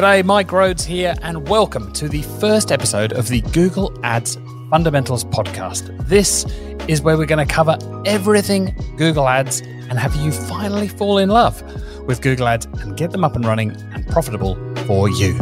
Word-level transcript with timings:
G'day, 0.00 0.24
Mike 0.24 0.50
Rhodes 0.50 0.82
here, 0.82 1.14
and 1.20 1.46
welcome 1.46 1.92
to 1.92 2.08
the 2.08 2.22
first 2.22 2.72
episode 2.72 3.12
of 3.12 3.28
the 3.28 3.42
Google 3.42 3.92
Ads 4.02 4.38
Fundamentals 4.70 5.26
podcast. 5.26 5.94
This 6.08 6.46
is 6.88 7.02
where 7.02 7.18
we're 7.18 7.26
going 7.26 7.46
to 7.46 7.54
cover 7.54 7.76
everything 8.06 8.74
Google 8.96 9.28
Ads 9.28 9.60
and 9.60 9.98
have 9.98 10.16
you 10.16 10.32
finally 10.32 10.88
fall 10.88 11.18
in 11.18 11.28
love 11.28 11.62
with 12.06 12.22
Google 12.22 12.48
Ads 12.48 12.64
and 12.80 12.96
get 12.96 13.10
them 13.10 13.24
up 13.24 13.36
and 13.36 13.44
running 13.44 13.72
and 13.92 14.06
profitable 14.08 14.54
for 14.86 15.10
you. 15.10 15.34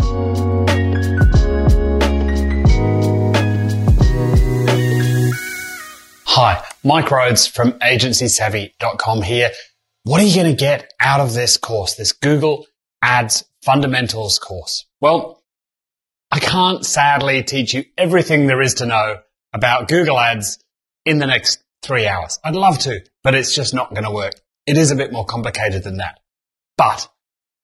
Hi, 6.26 6.64
Mike 6.82 7.12
Rhodes 7.12 7.46
from 7.46 7.74
agencysavvy.com 7.74 9.22
here. 9.22 9.52
What 10.02 10.20
are 10.20 10.24
you 10.24 10.34
going 10.34 10.50
to 10.50 10.58
get 10.58 10.92
out 10.98 11.20
of 11.20 11.32
this 11.32 11.56
course, 11.56 11.94
this 11.94 12.10
Google 12.10 12.66
Ads 13.04 13.44
Fundamentals 13.62 14.38
course? 14.38 14.86
Well, 15.00 15.42
I 16.30 16.38
can't 16.38 16.84
sadly 16.84 17.42
teach 17.42 17.74
you 17.74 17.84
everything 17.96 18.46
there 18.46 18.60
is 18.60 18.74
to 18.74 18.86
know 18.86 19.18
about 19.52 19.88
Google 19.88 20.18
Ads 20.18 20.58
in 21.04 21.18
the 21.18 21.26
next 21.26 21.62
three 21.82 22.06
hours. 22.06 22.38
I'd 22.44 22.54
love 22.54 22.78
to, 22.80 23.00
but 23.24 23.34
it's 23.34 23.54
just 23.54 23.74
not 23.74 23.94
going 23.94 24.04
to 24.04 24.10
work. 24.10 24.34
It 24.66 24.76
is 24.76 24.90
a 24.90 24.96
bit 24.96 25.12
more 25.12 25.24
complicated 25.24 25.84
than 25.84 25.98
that. 25.98 26.20
But 26.76 27.08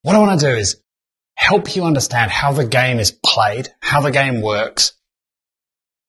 what 0.03 0.17
I 0.17 0.19
want 0.19 0.41
to 0.41 0.47
do 0.47 0.57
is 0.57 0.81
help 1.37 1.75
you 1.77 1.85
understand 1.85 2.31
how 2.31 2.53
the 2.53 2.67
game 2.67 2.99
is 2.99 3.13
played, 3.25 3.69
how 3.81 4.01
the 4.01 4.11
game 4.11 4.41
works. 4.41 4.93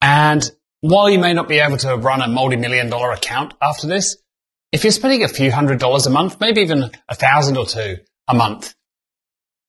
And 0.00 0.48
while 0.80 1.10
you 1.10 1.18
may 1.18 1.34
not 1.34 1.48
be 1.48 1.58
able 1.58 1.76
to 1.78 1.96
run 1.96 2.22
a 2.22 2.28
multi-million 2.28 2.90
dollar 2.90 3.10
account 3.12 3.54
after 3.60 3.86
this, 3.86 4.16
if 4.72 4.84
you're 4.84 4.92
spending 4.92 5.24
a 5.24 5.28
few 5.28 5.50
hundred 5.50 5.78
dollars 5.78 6.06
a 6.06 6.10
month, 6.10 6.40
maybe 6.40 6.60
even 6.60 6.90
a 7.08 7.14
thousand 7.14 7.56
or 7.56 7.66
two 7.66 7.98
a 8.28 8.34
month, 8.34 8.74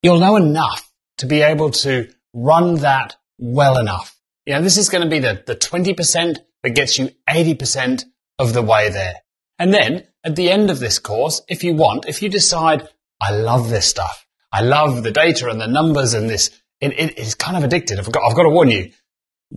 you'll 0.01 0.19
know 0.19 0.35
enough 0.35 0.91
to 1.17 1.25
be 1.25 1.41
able 1.41 1.71
to 1.71 2.09
run 2.33 2.75
that 2.75 3.15
well 3.37 3.77
enough. 3.77 4.17
You 4.45 4.53
know, 4.53 4.61
this 4.61 4.77
is 4.77 4.89
going 4.89 5.03
to 5.03 5.09
be 5.09 5.19
the, 5.19 5.43
the 5.45 5.55
20% 5.55 6.37
that 6.63 6.69
gets 6.69 6.97
you 6.97 7.09
80% 7.27 8.05
of 8.39 8.53
the 8.53 8.61
way 8.61 8.89
there. 8.89 9.15
And 9.59 9.73
then 9.73 10.07
at 10.23 10.35
the 10.35 10.49
end 10.49 10.69
of 10.69 10.79
this 10.79 10.99
course, 10.99 11.41
if 11.47 11.63
you 11.63 11.73
want, 11.73 12.07
if 12.07 12.21
you 12.21 12.29
decide, 12.29 12.87
I 13.19 13.31
love 13.31 13.69
this 13.69 13.87
stuff, 13.87 14.25
I 14.51 14.61
love 14.61 15.03
the 15.03 15.11
data 15.11 15.49
and 15.49 15.59
the 15.59 15.67
numbers 15.67 16.13
and 16.13 16.29
this, 16.29 16.49
it, 16.79 16.97
it 16.97 17.17
is 17.17 17.35
kind 17.35 17.61
of 17.61 17.69
addictive. 17.69 17.99
I've 17.99 18.11
got, 18.11 18.23
I've 18.23 18.35
got 18.35 18.43
to 18.43 18.49
warn 18.49 18.69
you, 18.69 18.91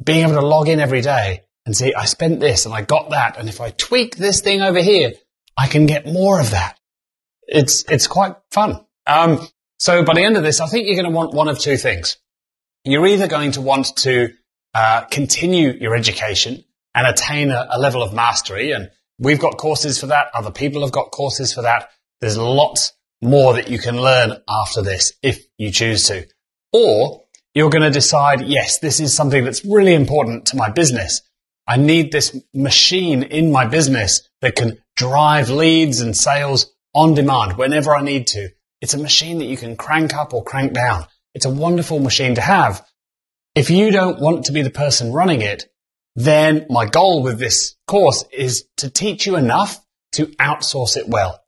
being 0.03 0.23
able 0.23 0.41
to 0.41 0.47
log 0.47 0.69
in 0.69 0.81
every 0.81 1.01
day 1.01 1.43
and 1.67 1.77
see, 1.77 1.93
I 1.95 2.07
spent 2.07 2.41
this 2.41 2.65
and 2.65 2.75
I 2.75 2.83
got 2.83 3.11
that. 3.11 3.37
And 3.39 3.49
if 3.49 3.61
I 3.61 3.71
tweak 3.71 4.17
this 4.17 4.41
thing 4.41 4.63
over 4.63 4.81
here, 4.81 5.13
I 5.57 5.67
can 5.67 5.87
get 5.87 6.07
more 6.07 6.41
of 6.41 6.51
that. 6.51 6.79
It's, 7.47 7.85
it's 7.91 8.07
quite 8.07 8.37
fun. 8.51 8.85
Um, 9.07 9.47
so 9.81 10.05
by 10.05 10.13
the 10.13 10.23
end 10.23 10.37
of 10.37 10.43
this, 10.43 10.61
I 10.61 10.67
think 10.67 10.87
you're 10.87 10.95
going 10.95 11.11
to 11.11 11.17
want 11.17 11.33
one 11.33 11.49
of 11.49 11.59
two 11.59 11.79
things. 11.79 12.19
You're 12.85 13.07
either 13.07 13.27
going 13.27 13.53
to 13.53 13.63
want 13.63 13.97
to 13.97 14.29
uh, 14.75 15.07
continue 15.11 15.71
your 15.73 15.97
education 15.97 16.65
and 16.95 17.07
attain 17.07 17.51
a, 17.51 17.67
a 17.71 17.79
level 17.79 18.03
of 18.03 18.13
mastery. 18.13 18.73
And 18.73 18.91
we've 19.19 19.41
got 19.41 19.57
courses 19.57 19.99
for 19.99 20.09
that. 20.09 20.27
Other 20.35 20.51
people 20.51 20.83
have 20.83 20.93
got 20.93 21.11
courses 21.11 21.55
for 21.55 21.63
that. 21.63 21.89
There's 22.21 22.37
lots 22.37 22.93
more 23.23 23.55
that 23.55 23.71
you 23.71 23.79
can 23.79 23.99
learn 23.99 24.43
after 24.47 24.83
this 24.83 25.15
if 25.23 25.47
you 25.57 25.71
choose 25.71 26.07
to. 26.09 26.27
Or 26.75 27.25
you're 27.55 27.71
going 27.71 27.83
to 27.83 27.91
decide, 27.91 28.43
yes, 28.43 28.81
this 28.81 29.01
is 29.01 29.17
something 29.17 29.45
that's 29.45 29.65
really 29.65 29.95
important 29.95 30.45
to 30.49 30.57
my 30.57 30.69
business. 30.71 31.23
I 31.67 31.79
need 31.79 32.13
this 32.13 32.39
machine 32.53 33.23
in 33.23 33.51
my 33.51 33.65
business 33.65 34.29
that 34.43 34.57
can 34.57 34.77
drive 34.97 35.49
leads 35.49 36.03
and 36.03 36.15
sales 36.15 36.71
on 36.95 37.15
demand 37.15 37.57
whenever 37.57 37.97
I 37.97 38.03
need 38.03 38.27
to. 38.27 38.51
It's 38.81 38.95
a 38.95 38.99
machine 38.99 39.39
that 39.39 39.47
you 39.47 39.57
can 39.57 39.77
crank 39.77 40.15
up 40.15 40.33
or 40.33 40.43
crank 40.43 40.73
down. 40.73 41.07
It's 41.35 41.45
a 41.45 41.51
wonderful 41.51 42.01
machine 42.01 42.35
to 42.37 42.41
have. 42.41 42.85
If 43.55 43.69
you 43.69 43.91
don't 43.91 44.21
want 44.21 44.47
to 44.47 44.53
be 44.53 44.63
the 44.63 44.71
person 44.71 45.13
running 45.13 45.43
it, 45.43 45.67
then 46.17 46.67
my 46.71 46.87
goal 46.87 47.23
with 47.23 47.39
this 47.39 47.77
course 47.87 48.25
is 48.33 48.65
to 48.79 48.91
teach 48.91 49.27
you 49.27 49.37
enough 49.37 49.81
to 50.13 50.27
outsource 50.39 50.97
it 50.97 51.09
well. 51.09 51.41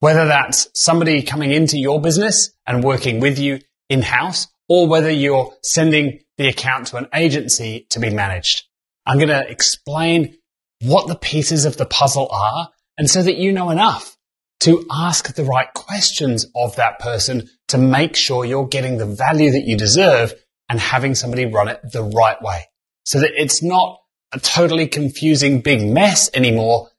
Whether 0.00 0.26
that's 0.26 0.68
somebody 0.74 1.22
coming 1.22 1.50
into 1.50 1.78
your 1.78 2.00
business 2.00 2.50
and 2.66 2.84
working 2.84 3.18
with 3.18 3.38
you 3.38 3.60
in 3.88 4.02
house 4.02 4.46
or 4.68 4.86
whether 4.86 5.10
you're 5.10 5.54
sending 5.62 6.20
the 6.36 6.48
account 6.48 6.88
to 6.88 6.98
an 6.98 7.08
agency 7.14 7.86
to 7.90 7.98
be 7.98 8.10
managed. 8.10 8.64
I'm 9.06 9.16
going 9.16 9.28
to 9.28 9.50
explain 9.50 10.36
what 10.82 11.08
the 11.08 11.16
pieces 11.16 11.64
of 11.64 11.76
the 11.76 11.86
puzzle 11.86 12.28
are 12.30 12.70
and 12.98 13.08
so 13.08 13.22
that 13.22 13.36
you 13.36 13.52
know 13.52 13.70
enough 13.70 14.17
to 14.60 14.84
ask 14.90 15.34
the 15.34 15.44
right 15.44 15.72
questions 15.74 16.46
of 16.54 16.76
that 16.76 16.98
person 16.98 17.48
to 17.68 17.78
make 17.78 18.16
sure 18.16 18.44
you're 18.44 18.66
getting 18.66 18.98
the 18.98 19.06
value 19.06 19.52
that 19.52 19.64
you 19.64 19.76
deserve 19.76 20.34
and 20.68 20.80
having 20.80 21.14
somebody 21.14 21.46
run 21.46 21.68
it 21.68 21.80
the 21.92 22.02
right 22.02 22.40
way 22.42 22.64
so 23.04 23.20
that 23.20 23.30
it's 23.36 23.62
not 23.62 23.98
a 24.32 24.40
totally 24.40 24.86
confusing 24.86 25.60
big 25.60 25.82
mess 25.82 26.28
anymore, 26.34 26.90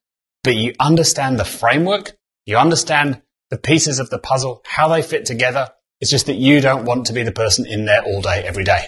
but 0.43 0.55
you 0.55 0.73
understand 0.79 1.37
the 1.37 1.45
framework, 1.45 2.13
you 2.45 2.57
understand 2.57 3.21
the 3.49 3.57
pieces 3.57 3.99
of 3.99 4.09
the 4.09 4.19
puzzle, 4.19 4.61
how 4.65 4.87
they 4.87 5.01
fit 5.01 5.25
together. 5.25 5.69
It's 5.99 6.09
just 6.09 6.27
that 6.27 6.35
you 6.35 6.61
don't 6.61 6.85
want 6.85 7.07
to 7.07 7.13
be 7.13 7.23
the 7.23 7.31
person 7.31 7.65
in 7.65 7.85
there 7.85 8.01
all 8.03 8.21
day, 8.21 8.43
every 8.43 8.63
day. 8.63 8.85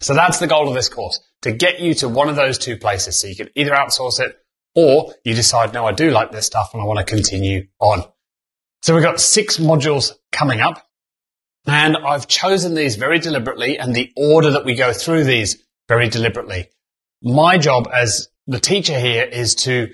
So 0.00 0.14
that's 0.14 0.38
the 0.38 0.46
goal 0.46 0.68
of 0.68 0.74
this 0.74 0.88
course, 0.88 1.20
to 1.42 1.52
get 1.52 1.80
you 1.80 1.94
to 1.94 2.08
one 2.08 2.28
of 2.28 2.36
those 2.36 2.58
two 2.58 2.76
places. 2.76 3.20
So 3.20 3.26
you 3.26 3.34
can 3.34 3.50
either 3.54 3.72
outsource 3.72 4.20
it 4.20 4.36
or 4.78 5.12
you 5.24 5.34
decide, 5.34 5.74
no, 5.74 5.86
I 5.86 5.92
do 5.92 6.12
like 6.12 6.30
this 6.30 6.46
stuff 6.46 6.70
and 6.72 6.80
I 6.80 6.86
want 6.86 7.00
to 7.00 7.04
continue 7.04 7.66
on. 7.80 8.04
So 8.82 8.94
we've 8.94 9.02
got 9.02 9.18
six 9.18 9.58
modules 9.58 10.12
coming 10.30 10.60
up 10.60 10.86
and 11.66 11.96
I've 11.96 12.28
chosen 12.28 12.76
these 12.76 12.94
very 12.94 13.18
deliberately 13.18 13.76
and 13.76 13.92
the 13.92 14.12
order 14.16 14.52
that 14.52 14.64
we 14.64 14.76
go 14.76 14.92
through 14.92 15.24
these 15.24 15.56
very 15.88 16.08
deliberately. 16.08 16.68
My 17.24 17.58
job 17.58 17.88
as 17.92 18.28
the 18.46 18.60
teacher 18.60 18.96
here 18.96 19.24
is 19.24 19.56
to, 19.56 19.88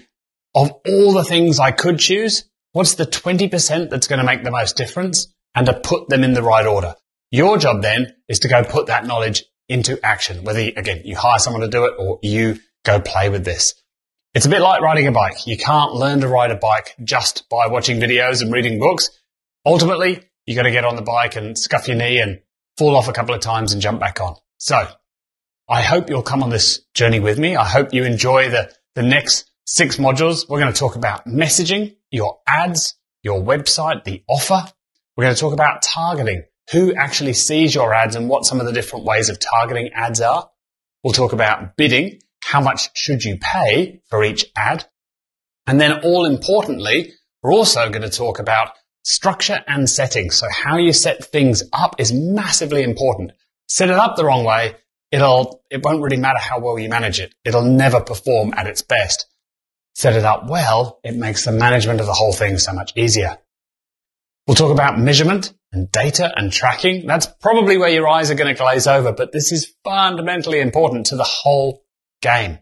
of 0.54 0.70
all 0.86 1.14
the 1.14 1.24
things 1.24 1.58
I 1.58 1.70
could 1.70 1.98
choose, 1.98 2.44
what's 2.72 2.96
the 2.96 3.06
20% 3.06 3.88
that's 3.88 4.06
going 4.06 4.18
to 4.18 4.26
make 4.26 4.44
the 4.44 4.50
most 4.50 4.76
difference 4.76 5.32
and 5.54 5.64
to 5.64 5.80
put 5.80 6.10
them 6.10 6.24
in 6.24 6.34
the 6.34 6.42
right 6.42 6.66
order. 6.66 6.94
Your 7.30 7.56
job 7.56 7.80
then 7.80 8.14
is 8.28 8.40
to 8.40 8.48
go 8.48 8.62
put 8.62 8.88
that 8.88 9.06
knowledge 9.06 9.44
into 9.66 9.98
action, 10.04 10.44
whether, 10.44 10.60
again, 10.60 11.00
you 11.06 11.16
hire 11.16 11.38
someone 11.38 11.62
to 11.62 11.68
do 11.68 11.86
it 11.86 11.94
or 11.98 12.18
you 12.22 12.58
go 12.84 13.00
play 13.00 13.30
with 13.30 13.46
this. 13.46 13.74
It's 14.34 14.46
a 14.46 14.48
bit 14.48 14.62
like 14.62 14.80
riding 14.80 15.06
a 15.06 15.12
bike. 15.12 15.46
You 15.46 15.56
can't 15.56 15.94
learn 15.94 16.20
to 16.22 16.28
ride 16.28 16.50
a 16.50 16.56
bike 16.56 16.96
just 17.04 17.48
by 17.48 17.68
watching 17.68 18.00
videos 18.00 18.42
and 18.42 18.52
reading 18.52 18.80
books. 18.80 19.08
Ultimately, 19.64 20.24
you 20.44 20.56
got 20.56 20.64
to 20.64 20.72
get 20.72 20.84
on 20.84 20.96
the 20.96 21.02
bike 21.02 21.36
and 21.36 21.56
scuff 21.56 21.86
your 21.86 21.96
knee 21.96 22.18
and 22.18 22.40
fall 22.76 22.96
off 22.96 23.06
a 23.06 23.12
couple 23.12 23.32
of 23.32 23.40
times 23.40 23.72
and 23.72 23.80
jump 23.80 24.00
back 24.00 24.20
on. 24.20 24.34
So 24.58 24.88
I 25.68 25.82
hope 25.82 26.10
you'll 26.10 26.22
come 26.22 26.42
on 26.42 26.50
this 26.50 26.80
journey 26.94 27.20
with 27.20 27.38
me. 27.38 27.54
I 27.54 27.64
hope 27.64 27.94
you 27.94 28.02
enjoy 28.02 28.50
the, 28.50 28.72
the 28.96 29.04
next 29.04 29.48
six 29.66 29.98
modules. 29.98 30.48
We're 30.48 30.58
going 30.58 30.72
to 30.72 30.78
talk 30.78 30.96
about 30.96 31.28
messaging, 31.28 31.94
your 32.10 32.40
ads, 32.44 32.96
your 33.22 33.40
website, 33.40 34.02
the 34.02 34.24
offer. 34.28 34.64
We're 35.16 35.26
going 35.26 35.34
to 35.36 35.40
talk 35.40 35.52
about 35.52 35.82
targeting, 35.82 36.42
who 36.72 36.92
actually 36.96 37.34
sees 37.34 37.72
your 37.72 37.94
ads 37.94 38.16
and 38.16 38.28
what 38.28 38.46
some 38.46 38.58
of 38.58 38.66
the 38.66 38.72
different 38.72 39.04
ways 39.04 39.28
of 39.28 39.38
targeting 39.38 39.90
ads 39.94 40.20
are. 40.20 40.50
We'll 41.04 41.12
talk 41.12 41.32
about 41.32 41.76
bidding. 41.76 42.18
How 42.44 42.60
much 42.60 42.96
should 42.96 43.24
you 43.24 43.38
pay 43.40 44.00
for 44.08 44.22
each 44.22 44.46
ad? 44.56 44.86
And 45.66 45.80
then 45.80 46.00
all 46.00 46.26
importantly, 46.26 47.12
we're 47.42 47.54
also 47.54 47.88
going 47.88 48.02
to 48.02 48.10
talk 48.10 48.38
about 48.38 48.72
structure 49.02 49.64
and 49.66 49.88
settings. 49.88 50.36
So 50.36 50.46
how 50.50 50.76
you 50.76 50.92
set 50.92 51.24
things 51.24 51.62
up 51.72 51.96
is 51.98 52.12
massively 52.12 52.82
important. 52.82 53.32
Set 53.68 53.90
it 53.90 53.96
up 53.96 54.16
the 54.16 54.24
wrong 54.24 54.44
way 54.44 54.76
it'll, 55.14 55.62
it 55.70 55.82
won't 55.84 56.02
really 56.02 56.16
matter 56.16 56.40
how 56.40 56.58
well 56.58 56.78
you 56.78 56.88
manage 56.88 57.20
it. 57.20 57.34
It'll 57.44 57.62
never 57.62 58.00
perform 58.00 58.52
at 58.56 58.66
its 58.66 58.82
best. 58.82 59.26
Set 59.94 60.16
it 60.16 60.24
up 60.24 60.48
well, 60.48 60.98
it 61.04 61.14
makes 61.14 61.44
the 61.44 61.52
management 61.52 62.00
of 62.00 62.06
the 62.06 62.12
whole 62.12 62.32
thing 62.32 62.58
so 62.58 62.72
much 62.72 62.92
easier. 62.96 63.38
We'll 64.46 64.56
talk 64.56 64.72
about 64.72 64.98
measurement 64.98 65.54
and 65.72 65.90
data 65.90 66.32
and 66.36 66.52
tracking. 66.52 67.06
That's 67.06 67.26
probably 67.26 67.78
where 67.78 67.90
your 67.90 68.08
eyes 68.08 68.30
are 68.30 68.34
going 68.34 68.52
to 68.52 68.60
glaze 68.60 68.88
over, 68.88 69.12
but 69.12 69.30
this 69.30 69.52
is 69.52 69.72
fundamentally 69.84 70.60
important 70.60 71.06
to 71.06 71.16
the 71.16 71.24
whole 71.24 71.83
game. 72.24 72.58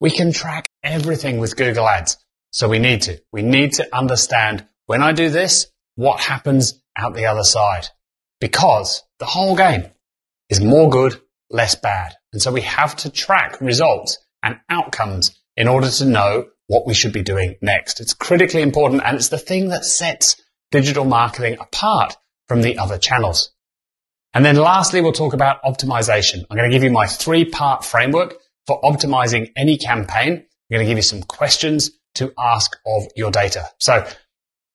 We 0.00 0.10
can 0.10 0.32
track 0.32 0.68
everything 0.82 1.38
with 1.38 1.56
Google 1.56 1.88
Ads. 1.88 2.16
So 2.50 2.68
we 2.68 2.80
need 2.80 3.02
to. 3.02 3.22
We 3.32 3.42
need 3.42 3.74
to 3.74 3.96
understand 3.96 4.66
when 4.86 5.02
I 5.02 5.12
do 5.12 5.28
this, 5.28 5.68
what 5.94 6.18
happens 6.20 6.82
out 6.96 7.14
the 7.14 7.26
other 7.26 7.44
side. 7.44 7.88
Because 8.40 9.04
the 9.20 9.26
whole 9.26 9.54
game 9.54 9.84
is 10.48 10.60
more 10.60 10.90
good 10.90 11.20
less 11.50 11.76
bad. 11.76 12.14
And 12.32 12.42
so 12.42 12.50
we 12.50 12.62
have 12.62 12.96
to 12.96 13.10
track 13.10 13.60
results 13.60 14.18
and 14.42 14.58
outcomes 14.68 15.38
in 15.56 15.68
order 15.68 15.90
to 15.90 16.04
know 16.04 16.48
what 16.66 16.86
we 16.86 16.94
should 16.94 17.12
be 17.12 17.22
doing 17.22 17.56
next. 17.60 18.00
It's 18.00 18.14
critically 18.14 18.62
important 18.62 19.02
and 19.04 19.16
it's 19.16 19.28
the 19.28 19.38
thing 19.38 19.68
that 19.68 19.84
sets 19.84 20.40
digital 20.70 21.04
marketing 21.04 21.58
apart 21.60 22.16
from 22.48 22.62
the 22.62 22.78
other 22.78 22.98
channels. 22.98 23.52
And 24.34 24.44
then 24.44 24.56
lastly, 24.56 25.02
we'll 25.02 25.12
talk 25.12 25.34
about 25.34 25.62
optimization. 25.62 26.44
I'm 26.50 26.56
going 26.56 26.70
to 26.70 26.74
give 26.74 26.82
you 26.82 26.90
my 26.90 27.06
three 27.06 27.44
part 27.44 27.84
framework 27.84 28.34
for 28.66 28.80
optimizing 28.82 29.50
any 29.56 29.76
campaign. 29.76 30.32
I'm 30.32 30.44
going 30.70 30.86
to 30.86 30.90
give 30.90 30.98
you 30.98 31.02
some 31.02 31.22
questions 31.22 31.90
to 32.14 32.32
ask 32.38 32.76
of 32.86 33.04
your 33.16 33.30
data. 33.30 33.66
So 33.78 34.06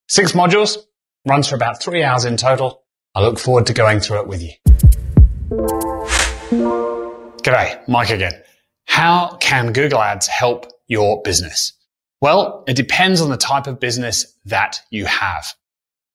six 0.07 0.33
modules 0.33 0.77
runs 1.25 1.47
for 1.47 1.55
about 1.55 1.81
three 1.81 2.03
hours 2.03 2.25
in 2.25 2.37
total. 2.37 2.83
I 3.15 3.21
look 3.21 3.39
forward 3.39 3.65
to 3.67 3.73
going 3.73 3.99
through 3.99 4.21
it 4.21 4.27
with 4.27 4.41
you. 4.41 4.51
G'day, 7.41 7.87
Mike 7.87 8.09
again. 8.09 8.33
How 8.85 9.37
can 9.37 9.73
Google 9.73 10.01
Ads 10.01 10.27
help 10.27 10.67
your 10.87 11.21
business? 11.23 11.73
Well, 12.21 12.63
it 12.67 12.75
depends 12.75 13.21
on 13.21 13.29
the 13.29 13.37
type 13.37 13.67
of 13.67 13.79
business 13.79 14.37
that 14.45 14.81
you 14.89 15.05
have. 15.05 15.45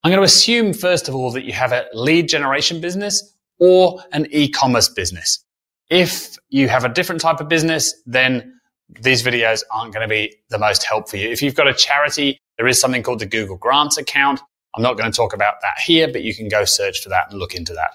I'm 0.02 0.10
going 0.10 0.20
to 0.20 0.24
assume, 0.24 0.72
first 0.72 1.08
of 1.08 1.14
all, 1.14 1.30
that 1.32 1.44
you 1.44 1.52
have 1.52 1.72
a 1.72 1.86
lead 1.94 2.28
generation 2.28 2.80
business 2.80 3.34
or 3.60 4.02
an 4.12 4.26
e-commerce 4.30 4.88
business. 4.88 5.44
If 5.90 6.36
you 6.48 6.68
have 6.68 6.84
a 6.84 6.88
different 6.88 7.20
type 7.20 7.40
of 7.40 7.48
business, 7.48 7.94
then 8.06 8.60
these 9.00 9.22
videos 9.22 9.62
aren't 9.70 9.92
going 9.92 10.06
to 10.06 10.12
be 10.12 10.34
the 10.50 10.58
most 10.58 10.84
help 10.84 11.08
for 11.08 11.16
you. 11.16 11.28
If 11.28 11.42
you've 11.42 11.54
got 11.54 11.68
a 11.68 11.74
charity, 11.74 12.38
there 12.56 12.66
is 12.66 12.80
something 12.80 13.02
called 13.02 13.20
the 13.20 13.26
Google 13.26 13.56
Grants 13.56 13.96
account. 13.96 14.40
I'm 14.74 14.82
not 14.82 14.96
going 14.96 15.10
to 15.10 15.16
talk 15.16 15.34
about 15.34 15.56
that 15.62 15.78
here, 15.84 16.10
but 16.10 16.22
you 16.22 16.34
can 16.34 16.48
go 16.48 16.64
search 16.64 17.02
for 17.02 17.08
that 17.10 17.30
and 17.30 17.38
look 17.38 17.54
into 17.54 17.74
that 17.74 17.92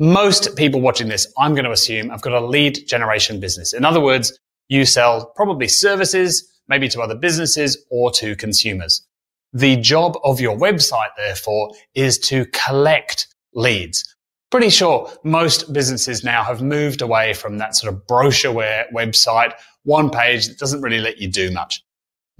most 0.00 0.56
people 0.56 0.80
watching 0.80 1.08
this, 1.08 1.30
I'm 1.38 1.54
going 1.54 1.66
to 1.66 1.70
assume 1.70 2.10
I've 2.10 2.22
got 2.22 2.32
a 2.32 2.44
lead 2.44 2.88
generation 2.88 3.38
business. 3.38 3.74
In 3.74 3.84
other 3.84 4.00
words, 4.00 4.36
you 4.68 4.86
sell 4.86 5.30
probably 5.36 5.68
services, 5.68 6.50
maybe 6.68 6.88
to 6.88 7.02
other 7.02 7.14
businesses 7.14 7.84
or 7.90 8.10
to 8.12 8.34
consumers. 8.34 9.06
The 9.52 9.76
job 9.76 10.16
of 10.24 10.40
your 10.40 10.56
website, 10.56 11.10
therefore, 11.18 11.72
is 11.94 12.18
to 12.20 12.46
collect 12.46 13.28
leads. 13.52 14.09
Pretty 14.50 14.70
sure 14.70 15.10
most 15.22 15.72
businesses 15.72 16.24
now 16.24 16.42
have 16.42 16.60
moved 16.60 17.02
away 17.02 17.34
from 17.34 17.58
that 17.58 17.76
sort 17.76 17.92
of 17.92 18.06
brochure 18.06 18.52
website, 18.92 19.52
one 19.84 20.10
page 20.10 20.48
that 20.48 20.58
doesn't 20.58 20.82
really 20.82 20.98
let 20.98 21.18
you 21.18 21.28
do 21.28 21.50
much 21.50 21.82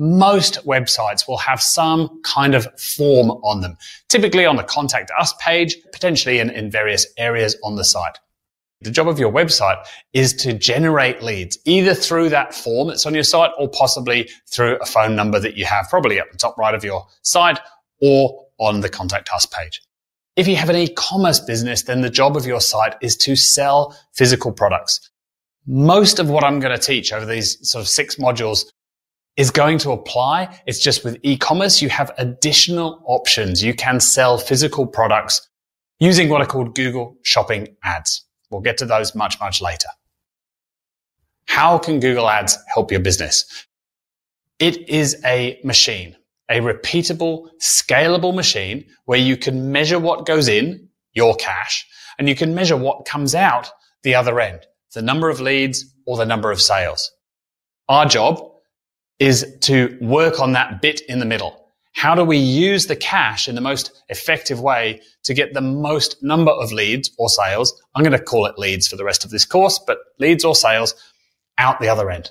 most 0.01 0.65
websites 0.65 1.29
will 1.29 1.37
have 1.37 1.61
some 1.61 2.23
kind 2.23 2.55
of 2.55 2.67
form 2.81 3.31
on 3.45 3.61
them, 3.61 3.77
typically 4.09 4.47
on 4.47 4.57
the 4.57 4.65
contact 4.65 5.13
us 5.19 5.35
page, 5.39 5.77
potentially 5.93 6.39
in, 6.39 6.49
in 6.49 6.71
various 6.71 7.07
areas 7.19 7.55
on 7.63 7.77
the 7.77 7.85
site. 7.85 8.19
The 8.81 8.91
job 8.91 9.09
of 9.09 9.19
your 9.19 9.31
website 9.31 9.77
is 10.15 10.33
to 10.37 10.55
generate 10.55 11.23
leads 11.23 11.59
either 11.67 11.93
through 11.93 12.31
that 12.31 12.55
form 12.55 12.89
that's 12.89 13.05
on 13.05 13.13
your 13.13 13.25
site 13.25 13.51
or 13.59 13.69
possibly 13.69 14.31
through 14.51 14.79
a 14.81 14.87
phone 14.87 15.15
number 15.15 15.39
that 15.39 15.59
you 15.59 15.67
have 15.67 15.91
probably 15.91 16.19
at 16.19 16.33
the 16.33 16.39
top 16.39 16.57
right 16.57 16.75
of 16.75 16.83
your 16.83 17.07
site 17.21 17.61
or 18.01 18.47
on 18.59 18.81
the 18.81 18.89
contact 18.89 19.29
us 19.35 19.45
page. 19.45 19.83
If 20.41 20.49
you 20.49 20.57
have 20.57 20.71
an 20.71 20.77
e-commerce 20.77 21.39
business, 21.39 21.83
then 21.83 22.01
the 22.01 22.09
job 22.09 22.35
of 22.35 22.47
your 22.47 22.63
site 22.63 22.95
is 23.03 23.15
to 23.19 23.37
sell 23.37 23.95
physical 24.15 24.53
products. 24.53 25.11
Most 25.67 26.19
of 26.19 26.31
what 26.31 26.45
I'm 26.45 26.61
going 26.61 26.75
to 26.75 26.83
teach 26.83 27.13
over 27.13 27.27
these 27.27 27.59
sort 27.69 27.83
of 27.83 27.89
six 27.89 28.17
modules 28.17 28.65
is 29.37 29.51
going 29.51 29.77
to 29.81 29.91
apply. 29.91 30.59
It's 30.67 30.79
just 30.79 31.05
with 31.05 31.19
e-commerce, 31.25 31.83
you 31.83 31.91
have 31.91 32.11
additional 32.17 33.03
options. 33.05 33.63
You 33.63 33.75
can 33.75 34.01
sell 34.01 34.39
physical 34.39 34.87
products 34.87 35.47
using 35.99 36.31
what 36.31 36.41
are 36.41 36.47
called 36.47 36.75
Google 36.75 37.19
shopping 37.23 37.77
ads. 37.85 38.25
We'll 38.49 38.63
get 38.63 38.79
to 38.79 38.87
those 38.87 39.15
much, 39.15 39.39
much 39.41 39.61
later. 39.61 39.91
How 41.49 41.77
can 41.77 42.01
Google 42.01 42.31
ads 42.31 42.57
help 42.73 42.91
your 42.91 43.01
business? 43.01 43.45
It 44.59 44.89
is 44.89 45.21
a 45.23 45.61
machine, 45.65 46.17
a 46.51 46.61
repeatable, 46.61 47.49
scalable 47.61 48.35
machine 48.35 48.85
where 49.05 49.19
you 49.19 49.37
can 49.37 49.73
measure 49.73 49.99
what 49.99 50.27
goes 50.27 50.49
in 50.49 50.89
your 51.13 51.35
cash, 51.37 51.87
and 52.19 52.29
you 52.29 52.35
can 52.35 52.55
measure 52.55 52.77
what 52.77 53.05
comes 53.05 53.35
out 53.35 53.71
the 54.03 54.15
other 54.15 54.39
end, 54.41 54.61
the 54.95 55.03
number 55.03 55.29
of 55.29 55.41
leads 55.41 55.85
or 56.07 56.17
the 56.17 56.27
number 56.27 56.51
of 56.51 56.61
sales. 56.61 57.13
Our 57.89 58.07
job 58.07 58.45
is 59.19 59.57
to 59.63 59.97
work 60.01 60.41
on 60.41 60.53
that 60.53 60.83
bit 60.83 61.01
in 61.03 61.19
the 61.19 61.25
middle. 61.25 61.57
How 61.93 62.15
do 62.15 62.25
we 62.25 62.39
use 62.39 62.87
the 62.87 62.97
cash 62.97 63.49
in 63.49 63.55
the 63.55 63.61
most 63.61 63.91
effective 64.09 64.61
way 64.61 65.03
to 65.25 65.35
get 65.35 65.55
the 65.55 65.61
most 65.61 66.23
number 66.23 66.53
of 66.53 66.73
leads 66.73 67.11
or 67.19 67.29
sales? 67.29 67.81
I'm 67.95 68.05
going 68.05 68.17
to 68.17 68.25
call 68.25 68.47
it 68.47 68.59
leads 68.59 68.87
for 68.87 68.97
the 68.97 69.05
rest 69.05 69.25
of 69.25 69.31
this 69.31 69.45
course, 69.45 69.79
but 69.85 69.99
leads 70.19 70.45
or 70.45 70.55
sales 70.55 70.95
out 71.59 71.81
the 71.81 71.89
other 71.89 72.11
end. 72.11 72.31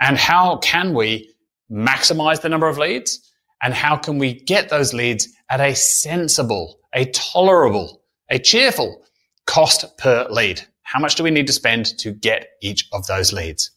And 0.00 0.16
how 0.16 0.58
can 0.58 0.94
we 0.94 1.34
maximize 1.70 2.42
the 2.42 2.48
number 2.48 2.68
of 2.68 2.78
leads? 2.78 3.32
And 3.62 3.72
how 3.72 3.96
can 3.96 4.18
we 4.18 4.34
get 4.34 4.68
those 4.68 4.92
leads 4.92 5.28
at 5.50 5.60
a 5.60 5.74
sensible, 5.74 6.78
a 6.94 7.06
tolerable, 7.06 8.02
a 8.30 8.38
cheerful 8.38 9.02
cost 9.46 9.96
per 9.98 10.26
lead? 10.30 10.62
How 10.82 11.00
much 11.00 11.14
do 11.14 11.22
we 11.22 11.30
need 11.30 11.46
to 11.46 11.52
spend 11.52 11.98
to 11.98 12.12
get 12.12 12.48
each 12.60 12.86
of 12.92 13.06
those 13.06 13.32
leads? 13.32 13.70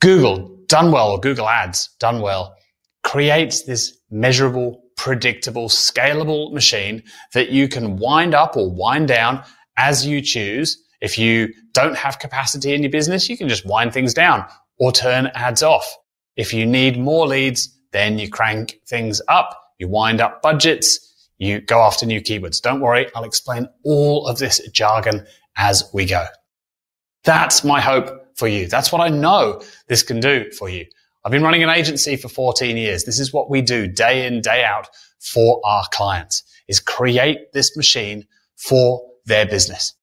Google 0.00 0.56
done 0.68 0.92
well 0.92 1.16
Google 1.18 1.48
ads 1.48 1.88
done 2.00 2.20
well 2.20 2.54
creates 3.02 3.62
this 3.62 3.96
measurable, 4.10 4.82
predictable, 4.96 5.68
scalable 5.68 6.52
machine 6.52 7.02
that 7.34 7.50
you 7.50 7.68
can 7.68 7.96
wind 7.96 8.34
up 8.34 8.56
or 8.56 8.68
wind 8.68 9.08
down 9.08 9.42
as 9.78 10.04
you 10.04 10.20
choose. 10.20 10.76
If 11.00 11.16
you 11.18 11.52
don't 11.72 11.96
have 11.96 12.18
capacity 12.18 12.74
in 12.74 12.82
your 12.82 12.90
business, 12.90 13.28
you 13.28 13.36
can 13.36 13.48
just 13.48 13.64
wind 13.64 13.92
things 13.92 14.12
down 14.12 14.44
or 14.78 14.90
turn 14.90 15.30
ads 15.34 15.62
off. 15.62 15.96
If 16.36 16.52
you 16.52 16.66
need 16.66 16.98
more 16.98 17.26
leads, 17.28 17.75
then 17.96 18.18
you 18.18 18.28
crank 18.28 18.80
things 18.86 19.22
up, 19.28 19.58
you 19.78 19.88
wind 19.88 20.20
up 20.20 20.42
budgets, 20.42 21.30
you 21.38 21.60
go 21.60 21.80
after 21.80 22.06
new 22.06 22.20
keywords. 22.20 22.60
Don't 22.60 22.80
worry, 22.80 23.08
I'll 23.14 23.24
explain 23.24 23.68
all 23.84 24.26
of 24.26 24.38
this 24.38 24.60
jargon 24.70 25.26
as 25.56 25.88
we 25.92 26.04
go. 26.06 26.26
That's 27.24 27.64
my 27.64 27.80
hope 27.80 28.36
for 28.36 28.48
you. 28.48 28.66
That's 28.68 28.92
what 28.92 29.00
I 29.00 29.08
know 29.08 29.62
this 29.88 30.02
can 30.02 30.20
do 30.20 30.50
for 30.52 30.68
you. 30.68 30.86
I've 31.24 31.32
been 31.32 31.42
running 31.42 31.62
an 31.62 31.70
agency 31.70 32.16
for 32.16 32.28
14 32.28 32.76
years. 32.76 33.04
This 33.04 33.18
is 33.18 33.32
what 33.32 33.50
we 33.50 33.62
do 33.62 33.88
day 33.88 34.26
in, 34.26 34.40
day 34.40 34.62
out 34.62 34.88
for 35.18 35.60
our 35.64 35.84
clients 35.92 36.44
is 36.68 36.80
create 36.80 37.52
this 37.52 37.76
machine 37.76 38.26
for 38.56 39.02
their 39.24 39.46
business. 39.46 39.94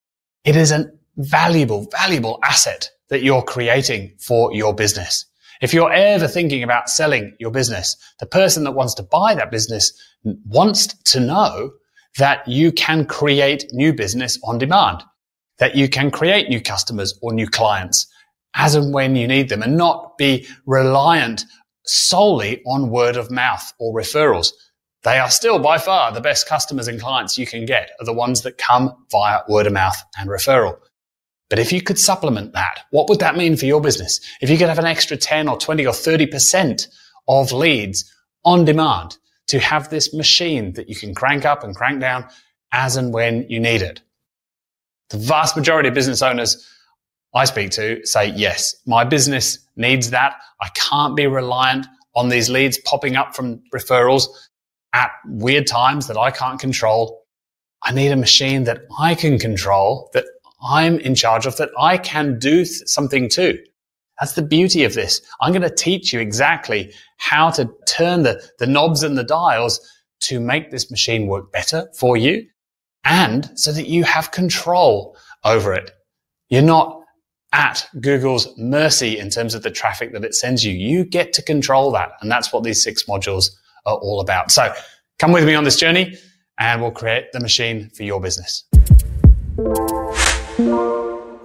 It 0.44 0.56
is 0.56 0.70
a 0.70 0.90
valuable, 1.16 1.88
valuable 1.90 2.38
asset 2.42 2.90
that 3.08 3.22
you're 3.22 3.42
creating 3.42 4.14
for 4.18 4.52
your 4.52 4.74
business. 4.74 5.26
If 5.60 5.72
you're 5.72 5.92
ever 5.92 6.28
thinking 6.28 6.62
about 6.62 6.88
selling 6.88 7.36
your 7.38 7.50
business, 7.50 7.96
the 8.18 8.26
person 8.26 8.64
that 8.64 8.72
wants 8.72 8.94
to 8.94 9.02
buy 9.02 9.34
that 9.34 9.50
business 9.50 9.92
wants 10.46 10.86
to 10.86 11.20
know 11.20 11.72
that 12.18 12.46
you 12.46 12.72
can 12.72 13.06
create 13.06 13.66
new 13.72 13.92
business 13.92 14.38
on 14.44 14.58
demand, 14.58 15.02
that 15.58 15.74
you 15.74 15.88
can 15.88 16.10
create 16.10 16.48
new 16.48 16.60
customers 16.60 17.18
or 17.22 17.32
new 17.32 17.48
clients, 17.48 18.06
as 18.54 18.74
and 18.74 18.92
when 18.92 19.16
you 19.16 19.26
need 19.26 19.48
them 19.48 19.62
and 19.62 19.76
not 19.76 20.16
be 20.16 20.46
reliant 20.66 21.44
solely 21.86 22.62
on 22.66 22.90
word 22.90 23.16
of 23.16 23.30
mouth 23.30 23.72
or 23.78 23.94
referrals. 23.94 24.52
They 25.02 25.18
are 25.18 25.30
still 25.30 25.58
by 25.58 25.78
far 25.78 26.12
the 26.12 26.20
best 26.20 26.48
customers 26.48 26.88
and 26.88 27.00
clients 27.00 27.36
you 27.36 27.46
can 27.46 27.66
get 27.66 27.90
are 28.00 28.06
the 28.06 28.12
ones 28.12 28.42
that 28.42 28.56
come 28.58 28.94
via 29.10 29.40
word 29.48 29.66
of 29.66 29.72
mouth 29.72 29.96
and 30.18 30.30
referral. 30.30 30.78
But 31.54 31.60
if 31.60 31.70
you 31.70 31.82
could 31.82 32.00
supplement 32.00 32.52
that, 32.54 32.80
what 32.90 33.08
would 33.08 33.20
that 33.20 33.36
mean 33.36 33.56
for 33.56 33.64
your 33.64 33.80
business? 33.80 34.18
If 34.40 34.50
you 34.50 34.58
could 34.58 34.68
have 34.68 34.80
an 34.80 34.86
extra 34.86 35.16
10 35.16 35.46
or 35.46 35.56
20 35.56 35.86
or 35.86 35.92
30% 35.92 36.88
of 37.28 37.52
leads 37.52 38.12
on 38.44 38.64
demand 38.64 39.18
to 39.46 39.60
have 39.60 39.88
this 39.88 40.12
machine 40.12 40.72
that 40.72 40.88
you 40.88 40.96
can 40.96 41.14
crank 41.14 41.44
up 41.44 41.62
and 41.62 41.72
crank 41.72 42.00
down 42.00 42.28
as 42.72 42.96
and 42.96 43.14
when 43.14 43.46
you 43.48 43.60
need 43.60 43.82
it. 43.82 44.00
The 45.10 45.18
vast 45.18 45.56
majority 45.56 45.88
of 45.88 45.94
business 45.94 46.22
owners 46.22 46.68
I 47.32 47.44
speak 47.44 47.70
to 47.70 48.04
say, 48.04 48.32
yes, 48.32 48.74
my 48.84 49.04
business 49.04 49.60
needs 49.76 50.10
that. 50.10 50.34
I 50.60 50.70
can't 50.74 51.14
be 51.14 51.28
reliant 51.28 51.86
on 52.16 52.30
these 52.30 52.50
leads 52.50 52.78
popping 52.78 53.14
up 53.14 53.36
from 53.36 53.62
referrals 53.72 54.26
at 54.92 55.12
weird 55.24 55.68
times 55.68 56.08
that 56.08 56.18
I 56.18 56.32
can't 56.32 56.58
control. 56.58 57.22
I 57.84 57.92
need 57.92 58.10
a 58.10 58.16
machine 58.16 58.64
that 58.64 58.80
I 58.98 59.14
can 59.14 59.38
control, 59.38 60.10
that 60.14 60.24
I'm 60.64 60.98
in 61.00 61.14
charge 61.14 61.46
of, 61.46 61.56
that 61.58 61.70
I 61.78 61.98
can 61.98 62.38
do 62.38 62.64
something 62.64 63.28
to. 63.30 63.58
That's 64.20 64.34
the 64.34 64.42
beauty 64.42 64.84
of 64.84 64.94
this. 64.94 65.20
I'm 65.40 65.52
going 65.52 65.62
to 65.62 65.74
teach 65.74 66.12
you 66.12 66.20
exactly 66.20 66.92
how 67.18 67.50
to 67.50 67.68
turn 67.86 68.22
the, 68.22 68.42
the 68.58 68.66
knobs 68.66 69.02
and 69.02 69.18
the 69.18 69.24
dials 69.24 69.80
to 70.22 70.40
make 70.40 70.70
this 70.70 70.90
machine 70.90 71.26
work 71.26 71.52
better 71.52 71.88
for 71.98 72.16
you 72.16 72.46
and 73.04 73.50
so 73.58 73.72
that 73.72 73.88
you 73.88 74.04
have 74.04 74.30
control 74.30 75.16
over 75.44 75.74
it. 75.74 75.90
You're 76.48 76.62
not 76.62 77.00
at 77.52 77.86
Google's 78.00 78.48
mercy 78.58 79.18
in 79.18 79.30
terms 79.30 79.54
of 79.54 79.62
the 79.62 79.70
traffic 79.70 80.12
that 80.12 80.24
it 80.24 80.34
sends 80.34 80.64
you. 80.64 80.72
You 80.72 81.04
get 81.04 81.32
to 81.34 81.42
control 81.42 81.92
that. 81.92 82.12
And 82.20 82.30
that's 82.30 82.52
what 82.52 82.64
these 82.64 82.82
six 82.82 83.04
modules 83.04 83.50
are 83.86 83.96
all 83.96 84.20
about. 84.20 84.50
So 84.50 84.72
come 85.18 85.32
with 85.32 85.44
me 85.44 85.54
on 85.54 85.64
this 85.64 85.76
journey 85.76 86.16
and 86.58 86.80
we'll 86.80 86.90
create 86.90 87.32
the 87.32 87.40
machine 87.40 87.90
for 87.90 88.02
your 88.02 88.20
business. 88.20 88.64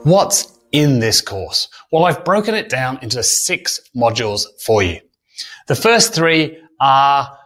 What's 0.03 0.57
in 0.71 0.99
this 0.99 1.19
course? 1.19 1.67
Well, 1.91 2.05
I've 2.05 2.23
broken 2.23 2.55
it 2.55 2.69
down 2.69 2.99
into 3.01 3.21
six 3.21 3.81
modules 3.93 4.45
for 4.65 4.81
you. 4.81 5.01
The 5.67 5.75
first 5.75 6.15
three 6.15 6.57
are 6.79 7.37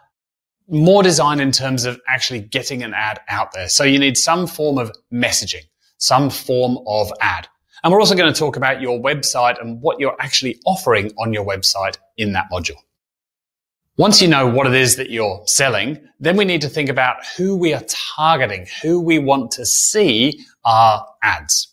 more 0.67 1.01
designed 1.01 1.41
in 1.41 1.51
terms 1.51 1.85
of 1.85 1.99
actually 2.07 2.41
getting 2.41 2.83
an 2.83 2.93
ad 2.93 3.21
out 3.27 3.53
there. 3.53 3.69
So 3.69 3.83
you 3.83 3.97
need 3.97 4.17
some 4.17 4.45
form 4.45 4.77
of 4.77 4.91
messaging, 5.11 5.63
some 5.97 6.29
form 6.29 6.77
of 6.85 7.11
ad. 7.21 7.47
And 7.83 7.91
we're 7.91 7.99
also 7.99 8.15
going 8.15 8.31
to 8.31 8.39
talk 8.39 8.55
about 8.55 8.81
your 8.81 8.99
website 8.99 9.59
and 9.59 9.81
what 9.81 9.99
you're 9.99 10.15
actually 10.19 10.59
offering 10.65 11.11
on 11.17 11.33
your 11.33 11.45
website 11.45 11.97
in 12.17 12.33
that 12.33 12.45
module. 12.51 12.77
Once 13.97 14.21
you 14.21 14.27
know 14.27 14.47
what 14.47 14.67
it 14.67 14.73
is 14.73 14.95
that 14.97 15.09
you're 15.09 15.41
selling, 15.47 15.99
then 16.19 16.37
we 16.37 16.45
need 16.45 16.61
to 16.61 16.69
think 16.69 16.89
about 16.89 17.17
who 17.35 17.55
we 17.55 17.73
are 17.73 17.83
targeting, 17.87 18.67
who 18.81 19.01
we 19.01 19.17
want 19.17 19.49
to 19.51 19.65
see 19.65 20.39
our 20.63 21.03
ads. 21.23 21.72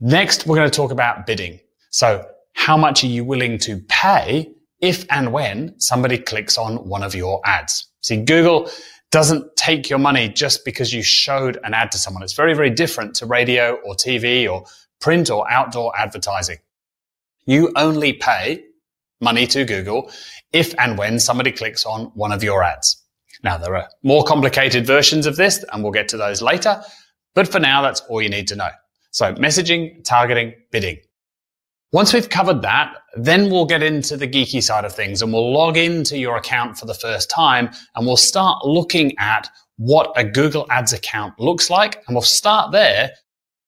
Next, 0.00 0.46
we're 0.46 0.56
going 0.56 0.70
to 0.70 0.74
talk 0.74 0.92
about 0.92 1.26
bidding. 1.26 1.60
So 1.90 2.26
how 2.54 2.76
much 2.76 3.04
are 3.04 3.08
you 3.08 3.22
willing 3.22 3.58
to 3.58 3.78
pay 3.88 4.50
if 4.80 5.04
and 5.10 5.30
when 5.30 5.78
somebody 5.78 6.16
clicks 6.16 6.56
on 6.56 6.76
one 6.88 7.02
of 7.02 7.14
your 7.14 7.42
ads? 7.44 7.86
See, 8.00 8.16
Google 8.16 8.70
doesn't 9.10 9.56
take 9.56 9.90
your 9.90 9.98
money 9.98 10.30
just 10.30 10.64
because 10.64 10.92
you 10.92 11.02
showed 11.02 11.58
an 11.64 11.74
ad 11.74 11.92
to 11.92 11.98
someone. 11.98 12.22
It's 12.22 12.32
very, 12.32 12.54
very 12.54 12.70
different 12.70 13.14
to 13.16 13.26
radio 13.26 13.74
or 13.84 13.94
TV 13.94 14.50
or 14.50 14.64
print 15.00 15.30
or 15.30 15.50
outdoor 15.50 15.92
advertising. 15.98 16.58
You 17.44 17.70
only 17.76 18.14
pay 18.14 18.64
money 19.20 19.46
to 19.48 19.66
Google 19.66 20.10
if 20.52 20.74
and 20.78 20.96
when 20.96 21.18
somebody 21.18 21.52
clicks 21.52 21.84
on 21.84 22.06
one 22.14 22.32
of 22.32 22.42
your 22.42 22.62
ads. 22.62 23.02
Now, 23.42 23.58
there 23.58 23.76
are 23.76 23.88
more 24.02 24.24
complicated 24.24 24.86
versions 24.86 25.26
of 25.26 25.36
this 25.36 25.62
and 25.70 25.82
we'll 25.82 25.92
get 25.92 26.08
to 26.08 26.16
those 26.16 26.40
later. 26.40 26.82
But 27.34 27.48
for 27.48 27.58
now, 27.58 27.82
that's 27.82 28.00
all 28.02 28.22
you 28.22 28.30
need 28.30 28.48
to 28.48 28.56
know. 28.56 28.70
So 29.10 29.34
messaging, 29.34 30.04
targeting, 30.04 30.54
bidding. 30.70 30.98
Once 31.92 32.12
we've 32.12 32.28
covered 32.28 32.62
that, 32.62 32.94
then 33.16 33.50
we'll 33.50 33.66
get 33.66 33.82
into 33.82 34.16
the 34.16 34.28
geeky 34.28 34.62
side 34.62 34.84
of 34.84 34.94
things 34.94 35.22
and 35.22 35.32
we'll 35.32 35.52
log 35.52 35.76
into 35.76 36.16
your 36.16 36.36
account 36.36 36.78
for 36.78 36.86
the 36.86 36.94
first 36.94 37.28
time 37.28 37.68
and 37.96 38.06
we'll 38.06 38.16
start 38.16 38.64
looking 38.64 39.12
at 39.18 39.48
what 39.76 40.12
a 40.14 40.22
Google 40.22 40.66
Ads 40.70 40.92
account 40.92 41.38
looks 41.40 41.68
like. 41.68 41.96
And 42.06 42.14
we'll 42.14 42.22
start 42.22 42.70
there 42.70 43.10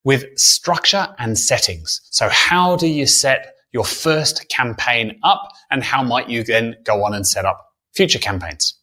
with 0.04 0.25
structure 0.37 1.08
and 1.18 1.37
settings. 1.37 2.00
So 2.11 2.28
how 2.28 2.76
do 2.76 2.87
you 2.87 3.06
set 3.06 3.54
your 3.72 3.84
first 3.84 4.49
campaign 4.49 5.18
up 5.25 5.49
and 5.70 5.82
how 5.82 6.04
might 6.04 6.28
you 6.28 6.44
then 6.44 6.76
go 6.84 7.04
on 7.04 7.14
and 7.14 7.26
set 7.26 7.44
up 7.44 7.66
future 7.92 8.20
campaigns? 8.20 8.75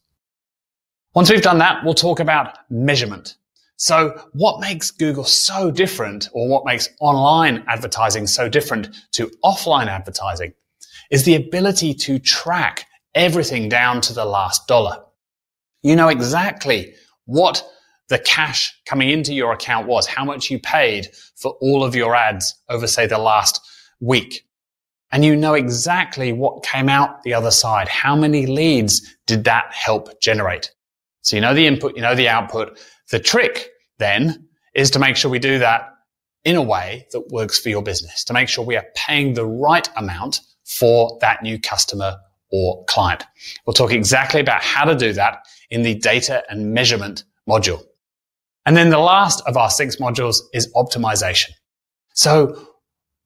Once 1.14 1.30
we've 1.30 1.42
done 1.42 1.58
that, 1.58 1.82
we'll 1.82 1.94
talk 1.94 2.20
about 2.20 2.58
measurement. 2.68 3.36
So 3.80 4.22
what 4.32 4.60
makes 4.60 4.90
Google 4.90 5.24
so 5.24 5.70
different 5.70 6.28
or 6.34 6.46
what 6.48 6.66
makes 6.66 6.90
online 7.00 7.64
advertising 7.66 8.26
so 8.26 8.46
different 8.46 8.94
to 9.12 9.32
offline 9.42 9.86
advertising 9.86 10.52
is 11.10 11.24
the 11.24 11.34
ability 11.34 11.94
to 11.94 12.18
track 12.18 12.84
everything 13.14 13.70
down 13.70 14.02
to 14.02 14.12
the 14.12 14.26
last 14.26 14.66
dollar. 14.66 15.02
You 15.82 15.96
know 15.96 16.08
exactly 16.08 16.92
what 17.24 17.64
the 18.10 18.18
cash 18.18 18.78
coming 18.84 19.08
into 19.08 19.32
your 19.32 19.50
account 19.50 19.86
was, 19.86 20.06
how 20.06 20.26
much 20.26 20.50
you 20.50 20.58
paid 20.58 21.08
for 21.36 21.52
all 21.62 21.82
of 21.82 21.94
your 21.94 22.14
ads 22.14 22.54
over, 22.68 22.86
say, 22.86 23.06
the 23.06 23.16
last 23.16 23.62
week. 23.98 24.46
And 25.10 25.24
you 25.24 25.34
know 25.34 25.54
exactly 25.54 26.34
what 26.34 26.64
came 26.64 26.90
out 26.90 27.22
the 27.22 27.32
other 27.32 27.50
side. 27.50 27.88
How 27.88 28.14
many 28.14 28.44
leads 28.44 29.16
did 29.26 29.44
that 29.44 29.72
help 29.72 30.20
generate? 30.20 30.70
So 31.22 31.36
you 31.36 31.40
know 31.40 31.54
the 31.54 31.66
input, 31.66 31.96
you 31.96 32.02
know 32.02 32.14
the 32.14 32.28
output. 32.28 32.78
The 33.10 33.18
trick 33.18 33.69
then 34.00 34.48
is 34.74 34.90
to 34.90 34.98
make 34.98 35.14
sure 35.16 35.30
we 35.30 35.38
do 35.38 35.60
that 35.60 35.88
in 36.44 36.56
a 36.56 36.62
way 36.62 37.06
that 37.12 37.28
works 37.30 37.58
for 37.60 37.68
your 37.68 37.82
business, 37.82 38.24
to 38.24 38.32
make 38.32 38.48
sure 38.48 38.64
we 38.64 38.76
are 38.76 38.86
paying 38.96 39.34
the 39.34 39.46
right 39.46 39.88
amount 39.96 40.40
for 40.64 41.16
that 41.20 41.42
new 41.42 41.60
customer 41.60 42.16
or 42.50 42.84
client. 42.86 43.22
We'll 43.64 43.74
talk 43.74 43.92
exactly 43.92 44.40
about 44.40 44.62
how 44.62 44.84
to 44.84 44.96
do 44.96 45.12
that 45.12 45.46
in 45.70 45.82
the 45.82 45.94
data 45.94 46.42
and 46.48 46.72
measurement 46.72 47.24
module. 47.48 47.82
And 48.66 48.76
then 48.76 48.90
the 48.90 48.98
last 48.98 49.42
of 49.46 49.56
our 49.56 49.70
six 49.70 49.96
modules 49.96 50.38
is 50.52 50.72
optimization. 50.74 51.50
So 52.14 52.68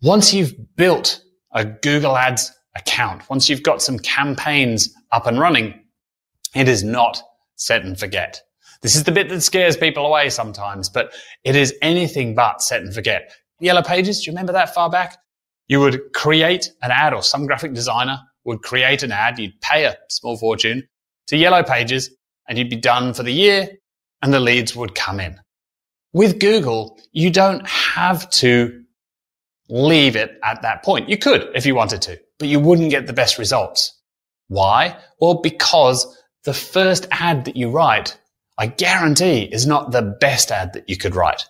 once 0.02 0.34
you've 0.34 0.54
built 0.76 1.22
a 1.52 1.64
Google 1.64 2.16
Ads 2.16 2.52
account, 2.76 3.28
once 3.30 3.48
you've 3.48 3.62
got 3.62 3.80
some 3.80 3.98
campaigns 3.98 4.92
up 5.12 5.26
and 5.26 5.38
running, 5.38 5.80
it 6.54 6.68
is 6.68 6.84
not 6.84 7.22
set 7.56 7.84
and 7.84 7.98
forget. 7.98 8.42
This 8.84 8.96
is 8.96 9.04
the 9.04 9.12
bit 9.12 9.30
that 9.30 9.40
scares 9.40 9.78
people 9.78 10.04
away 10.04 10.28
sometimes, 10.28 10.90
but 10.90 11.14
it 11.42 11.56
is 11.56 11.72
anything 11.80 12.34
but 12.34 12.60
set 12.60 12.82
and 12.82 12.92
forget. 12.92 13.32
Yellow 13.58 13.80
Pages, 13.80 14.20
do 14.20 14.26
you 14.26 14.32
remember 14.32 14.52
that 14.52 14.74
far 14.74 14.90
back? 14.90 15.16
You 15.68 15.80
would 15.80 16.12
create 16.12 16.70
an 16.82 16.90
ad 16.90 17.14
or 17.14 17.22
some 17.22 17.46
graphic 17.46 17.72
designer 17.72 18.20
would 18.44 18.60
create 18.60 19.02
an 19.02 19.10
ad. 19.10 19.38
You'd 19.38 19.58
pay 19.62 19.86
a 19.86 19.96
small 20.10 20.36
fortune 20.36 20.86
to 21.28 21.36
Yellow 21.38 21.62
Pages 21.62 22.14
and 22.46 22.58
you'd 22.58 22.68
be 22.68 22.76
done 22.76 23.14
for 23.14 23.22
the 23.22 23.32
year 23.32 23.70
and 24.20 24.34
the 24.34 24.38
leads 24.38 24.76
would 24.76 24.94
come 24.94 25.18
in. 25.18 25.40
With 26.12 26.38
Google, 26.38 27.00
you 27.10 27.30
don't 27.30 27.66
have 27.66 28.28
to 28.32 28.82
leave 29.70 30.14
it 30.14 30.32
at 30.44 30.60
that 30.60 30.84
point. 30.84 31.08
You 31.08 31.16
could 31.16 31.48
if 31.54 31.64
you 31.64 31.74
wanted 31.74 32.02
to, 32.02 32.20
but 32.38 32.48
you 32.48 32.60
wouldn't 32.60 32.90
get 32.90 33.06
the 33.06 33.14
best 33.14 33.38
results. 33.38 33.98
Why? 34.48 34.98
Well, 35.22 35.40
because 35.40 36.06
the 36.44 36.52
first 36.52 37.06
ad 37.10 37.46
that 37.46 37.56
you 37.56 37.70
write 37.70 38.18
I 38.58 38.66
guarantee 38.66 39.42
is 39.42 39.66
not 39.66 39.90
the 39.90 40.16
best 40.20 40.50
ad 40.50 40.72
that 40.74 40.88
you 40.88 40.96
could 40.96 41.14
write. 41.14 41.44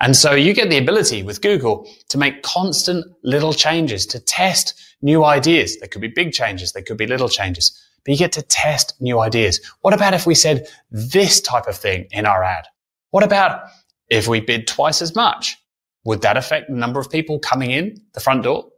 And 0.00 0.16
so 0.16 0.32
you 0.32 0.54
get 0.54 0.70
the 0.70 0.78
ability 0.78 1.22
with 1.22 1.42
Google 1.42 1.88
to 2.08 2.18
make 2.18 2.42
constant 2.42 3.04
little 3.24 3.52
changes, 3.52 4.06
to 4.06 4.20
test 4.20 4.74
new 5.02 5.24
ideas. 5.24 5.78
There 5.78 5.88
could 5.88 6.00
be 6.00 6.08
big 6.08 6.32
changes. 6.32 6.72
There 6.72 6.82
could 6.82 6.96
be 6.96 7.06
little 7.06 7.28
changes, 7.28 7.76
but 8.04 8.12
you 8.12 8.18
get 8.18 8.32
to 8.32 8.42
test 8.42 8.94
new 9.00 9.18
ideas. 9.18 9.60
What 9.80 9.94
about 9.94 10.14
if 10.14 10.26
we 10.26 10.34
said 10.34 10.68
this 10.90 11.40
type 11.40 11.66
of 11.66 11.76
thing 11.76 12.06
in 12.12 12.26
our 12.26 12.44
ad? 12.44 12.66
What 13.10 13.24
about 13.24 13.62
if 14.08 14.28
we 14.28 14.40
bid 14.40 14.66
twice 14.66 15.02
as 15.02 15.14
much? 15.14 15.56
Would 16.04 16.22
that 16.22 16.36
affect 16.36 16.70
the 16.70 16.76
number 16.76 17.00
of 17.00 17.10
people 17.10 17.38
coming 17.38 17.70
in 17.70 17.96
the 18.14 18.20
front 18.20 18.44
door? 18.44 18.68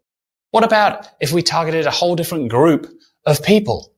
What 0.50 0.64
about 0.64 1.06
if 1.20 1.32
we 1.32 1.42
targeted 1.42 1.86
a 1.86 1.90
whole 1.90 2.16
different 2.16 2.48
group 2.48 2.90
of 3.26 3.44
people? 3.44 3.92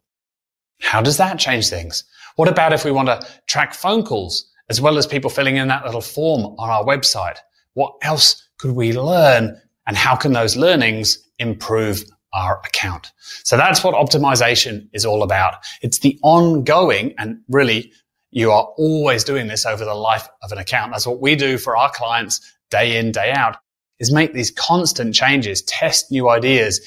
How 0.80 1.00
does 1.00 1.16
that 1.18 1.38
change 1.38 1.68
things? 1.70 2.04
What 2.36 2.48
about 2.48 2.72
if 2.72 2.84
we 2.84 2.90
want 2.90 3.08
to 3.08 3.26
track 3.46 3.74
phone 3.74 4.02
calls 4.02 4.50
as 4.68 4.80
well 4.80 4.98
as 4.98 5.06
people 5.06 5.30
filling 5.30 5.56
in 5.56 5.68
that 5.68 5.84
little 5.84 6.00
form 6.00 6.54
on 6.58 6.70
our 6.70 6.84
website? 6.84 7.38
What 7.74 7.94
else 8.02 8.48
could 8.58 8.72
we 8.72 8.92
learn 8.92 9.60
and 9.86 9.96
how 9.96 10.16
can 10.16 10.32
those 10.32 10.56
learnings 10.56 11.18
improve 11.38 12.04
our 12.32 12.60
account? 12.64 13.12
So 13.44 13.56
that's 13.56 13.84
what 13.84 13.94
optimization 13.94 14.88
is 14.92 15.04
all 15.04 15.22
about. 15.22 15.56
It's 15.82 15.98
the 15.98 16.18
ongoing 16.22 17.14
and 17.18 17.40
really 17.48 17.92
you 18.30 18.50
are 18.50 18.64
always 18.78 19.24
doing 19.24 19.46
this 19.46 19.66
over 19.66 19.84
the 19.84 19.94
life 19.94 20.26
of 20.42 20.52
an 20.52 20.58
account. 20.58 20.92
That's 20.92 21.06
what 21.06 21.20
we 21.20 21.36
do 21.36 21.58
for 21.58 21.76
our 21.76 21.90
clients 21.90 22.40
day 22.70 22.96
in, 22.96 23.12
day 23.12 23.32
out 23.32 23.56
is 23.98 24.10
make 24.10 24.32
these 24.32 24.50
constant 24.50 25.14
changes, 25.14 25.62
test 25.62 26.10
new 26.10 26.28
ideas. 26.28 26.80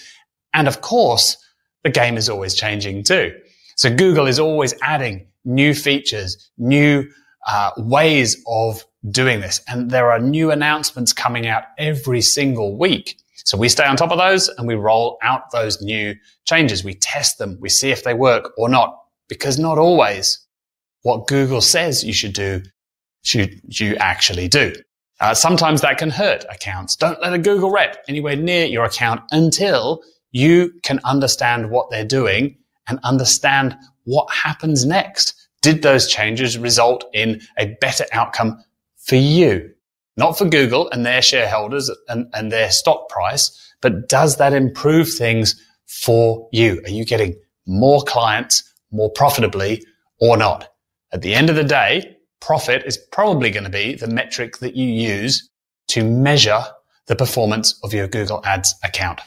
And 0.53 0.67
of 0.67 0.81
course, 0.81 1.37
the 1.83 1.89
game 1.89 2.17
is 2.17 2.27
always 2.27 2.55
changing 2.55 3.03
too. 3.03 3.31
So 3.77 3.95
Google 3.95 4.27
is 4.27 4.39
always 4.39 4.73
adding 4.81 5.27
new 5.45 5.73
features, 5.73 6.51
new 6.57 7.09
uh, 7.47 7.71
ways 7.77 8.43
of 8.47 8.83
doing 9.09 9.39
this. 9.39 9.61
And 9.67 9.91
there 9.91 10.11
are 10.11 10.19
new 10.19 10.51
announcements 10.51 11.13
coming 11.13 11.47
out 11.47 11.63
every 11.77 12.21
single 12.21 12.77
week. 12.77 13.17
So 13.45 13.57
we 13.57 13.69
stay 13.69 13.85
on 13.85 13.95
top 13.95 14.11
of 14.11 14.17
those 14.17 14.49
and 14.49 14.67
we 14.67 14.73
roll 14.73 15.17
out 15.21 15.51
those 15.51 15.81
new 15.81 16.15
changes. 16.45 16.83
We 16.83 16.95
test 16.95 17.37
them. 17.37 17.57
We 17.61 17.69
see 17.69 17.91
if 17.91 18.03
they 18.03 18.15
work 18.15 18.51
or 18.57 18.69
not, 18.69 18.97
because 19.29 19.59
not 19.59 19.77
always 19.77 20.39
what 21.03 21.27
Google 21.27 21.61
says 21.61 22.03
you 22.03 22.13
should 22.13 22.33
do 22.33 22.63
should 23.21 23.61
you 23.79 23.95
actually 23.97 24.47
do. 24.47 24.73
Uh, 25.19 25.33
sometimes 25.33 25.81
that 25.81 25.97
can 25.97 26.09
hurt 26.09 26.43
accounts. 26.49 26.95
Don't 26.95 27.21
let 27.21 27.33
a 27.33 27.37
Google 27.37 27.71
rep 27.71 28.03
anywhere 28.07 28.35
near 28.35 28.65
your 28.65 28.83
account 28.83 29.21
until 29.31 30.01
you 30.31 30.73
can 30.83 30.99
understand 31.05 31.69
what 31.69 31.89
they're 31.89 32.03
doing 32.03 32.57
and 32.87 32.99
understand 33.03 33.77
what 34.05 34.33
happens 34.33 34.85
next. 34.85 35.33
Did 35.61 35.81
those 35.81 36.07
changes 36.07 36.57
result 36.57 37.03
in 37.13 37.41
a 37.57 37.75
better 37.81 38.05
outcome 38.11 38.63
for 38.97 39.15
you? 39.15 39.71
Not 40.17 40.37
for 40.37 40.45
Google 40.45 40.89
and 40.91 41.05
their 41.05 41.21
shareholders 41.21 41.91
and, 42.07 42.27
and 42.33 42.51
their 42.51 42.71
stock 42.71 43.09
price, 43.09 43.73
but 43.81 44.07
does 44.07 44.37
that 44.37 44.53
improve 44.53 45.11
things 45.13 45.61
for 45.85 46.47
you? 46.51 46.81
Are 46.85 46.91
you 46.91 47.03
getting 47.03 47.35
more 47.67 48.01
clients 48.03 48.63
more 48.91 49.09
profitably 49.11 49.83
or 50.19 50.37
not? 50.37 50.69
At 51.11 51.21
the 51.21 51.33
end 51.33 51.49
of 51.49 51.55
the 51.55 51.63
day, 51.63 52.17
profit 52.39 52.83
is 52.85 52.97
probably 53.11 53.49
going 53.49 53.63
to 53.63 53.69
be 53.69 53.95
the 53.95 54.07
metric 54.07 54.59
that 54.59 54.75
you 54.75 54.87
use 54.87 55.49
to 55.89 56.03
measure 56.03 56.63
the 57.07 57.15
performance 57.15 57.77
of 57.83 57.93
your 57.93 58.07
Google 58.07 58.41
Ads 58.45 58.73
account. 58.83 59.21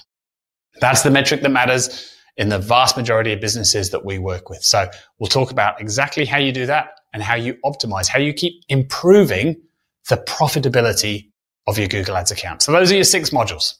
That's 0.81 1.03
the 1.03 1.11
metric 1.11 1.43
that 1.43 1.51
matters 1.51 2.15
in 2.39 2.49
the 2.49 2.59
vast 2.59 2.97
majority 2.97 3.33
of 3.33 3.41
businesses 3.41 3.91
that 3.91 4.05
we 4.05 4.19
work 4.19 4.49
with. 4.49 4.63
So 4.63 4.89
we'll 5.19 5.29
talk 5.29 5.51
about 5.51 5.81
exactly 5.81 6.25
how 6.25 6.39
you 6.39 6.53
do 6.53 6.67
that 6.67 6.91
and 7.13 7.23
how 7.23 7.35
you 7.35 7.55
optimize, 7.65 8.07
how 8.07 8.21
you 8.21 8.33
keep 8.33 8.63
improving 8.69 9.61
the 10.09 10.17
profitability 10.17 11.31
of 11.67 11.79
your 11.79 11.89
Google 11.89 12.17
Ads 12.17 12.31
account. 12.31 12.63
So 12.63 12.73
those 12.73 12.91
are 12.93 12.95
your 12.95 13.05
six 13.05 13.31
modules. 13.31 13.75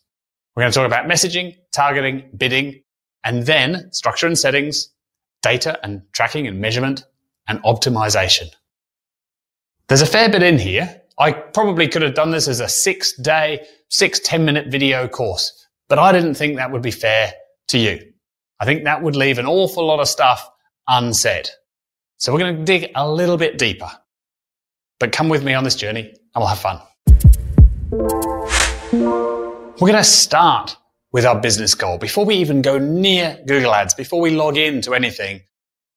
We're 0.55 0.63
going 0.63 0.73
to 0.73 0.79
talk 0.79 0.87
about 0.87 1.07
messaging, 1.07 1.57
targeting, 1.73 2.31
bidding, 2.37 2.83
and 3.25 3.45
then 3.45 3.93
structure 3.93 4.27
and 4.27 4.37
settings, 4.37 4.89
data 5.41 5.79
and 5.85 6.03
tracking 6.13 6.49
and 6.49 6.61
measurement, 6.61 7.05
and 7.47 7.63
optimization. 7.63 8.49
There's 9.89 10.03
a 10.03 10.07
fair 10.07 10.29
bit 10.29 10.43
in 10.43 10.59
here. 10.59 11.01
I 11.19 11.33
probably 11.33 11.89
could 11.89 12.03
have 12.03 12.15
done 12.15 12.33
this 12.33 12.49
as 12.49 12.61
a 12.61 12.69
six 12.69 13.17
day, 13.17 13.67
six 13.89 14.21
10 14.21 14.45
minute 14.45 14.67
video 14.69 15.07
course, 15.07 15.67
but 15.89 15.99
I 15.99 16.13
didn't 16.13 16.35
think 16.35 16.57
that 16.57 16.73
would 16.73 16.83
be 16.83 16.91
fair 16.91 17.33
to 17.69 17.79
you. 17.79 18.01
I 18.61 18.65
think 18.65 18.85
that 18.85 19.03
would 19.03 19.15
leave 19.15 19.39
an 19.39 19.47
awful 19.47 19.87
lot 19.87 20.01
of 20.01 20.09
stuff 20.09 20.51
unsaid. 20.89 21.49
So 22.17 22.33
we're 22.33 22.41
going 22.41 22.57
to 22.57 22.65
dig 22.65 22.91
a 22.97 23.09
little 23.09 23.37
bit 23.37 23.57
deeper. 23.57 23.91
But 24.99 25.13
come 25.13 25.29
with 25.29 25.45
me 25.45 25.55
on 25.55 25.63
this 25.63 25.77
journey 25.77 26.01
and 26.01 26.17
we'll 26.35 26.49
have 26.49 26.59
fun. 26.59 26.81
We're 29.81 29.93
going 29.93 29.95
to 29.95 30.03
start 30.03 30.77
with 31.13 31.25
our 31.25 31.41
business 31.41 31.77
goal. 31.77 31.99
Before 31.99 32.25
we 32.25 32.35
even 32.35 32.61
go 32.61 32.79
near 32.79 33.39
Google 33.47 33.73
Ads, 33.73 33.95
before 33.95 34.21
we 34.21 34.31
log 34.31 34.57
into 34.57 34.93
anything, 34.93 35.41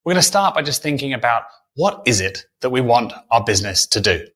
we're 0.06 0.14
going 0.14 0.22
to 0.22 0.28
start 0.28 0.54
by 0.54 0.62
just 0.62 0.84
thinking 0.84 1.14
about 1.14 1.44
what 1.74 2.04
is 2.06 2.22
it 2.22 2.46
that 2.62 2.70
we 2.70 2.82
want 2.82 3.12
our 3.32 3.44
business 3.44 3.88
to 3.88 4.00
do? 4.00 4.28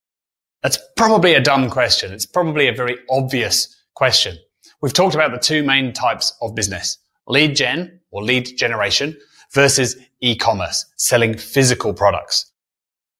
That's 0.63 0.79
probably 0.98 1.36
a 1.36 1.39
dumb 1.39 1.70
question. 1.70 2.12
It's 2.12 2.25
probably 2.25 2.67
a 2.67 2.74
very 2.74 2.98
obvious 3.08 3.67
question. 3.94 4.39
We've 4.82 4.94
talked 4.94 5.13
about 5.13 5.32
the 5.32 5.38
two 5.38 5.62
main 5.62 5.94
types 5.94 6.36
of 6.41 6.55
business, 6.55 6.98
lead 7.27 7.55
gen 7.55 8.00
or 8.12 8.24
lead 8.24 8.58
generation 8.58 9.17
versus 9.53 9.96
e-commerce, 10.22 10.86
selling 10.98 11.38
physical 11.38 11.94
products. 11.94 12.51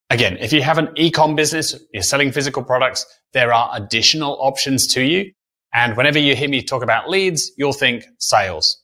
Again, 0.10 0.38
if 0.40 0.54
you 0.54 0.62
have 0.62 0.78
an 0.78 0.90
e-com 0.96 1.36
business, 1.36 1.76
you're 1.94 2.04
selling 2.04 2.32
physical 2.32 2.64
products, 2.64 3.06
there 3.34 3.54
are 3.54 3.70
additional 3.74 4.38
options 4.40 4.88
to 4.94 5.02
you. 5.02 5.32
And 5.74 5.98
whenever 5.98 6.20
you 6.20 6.36
hear 6.36 6.50
me 6.50 6.62
talk 6.62 6.84
about 6.84 7.10
leads, 7.10 7.52
you'll 7.58 7.74
think 7.74 8.06
sales. 8.20 8.82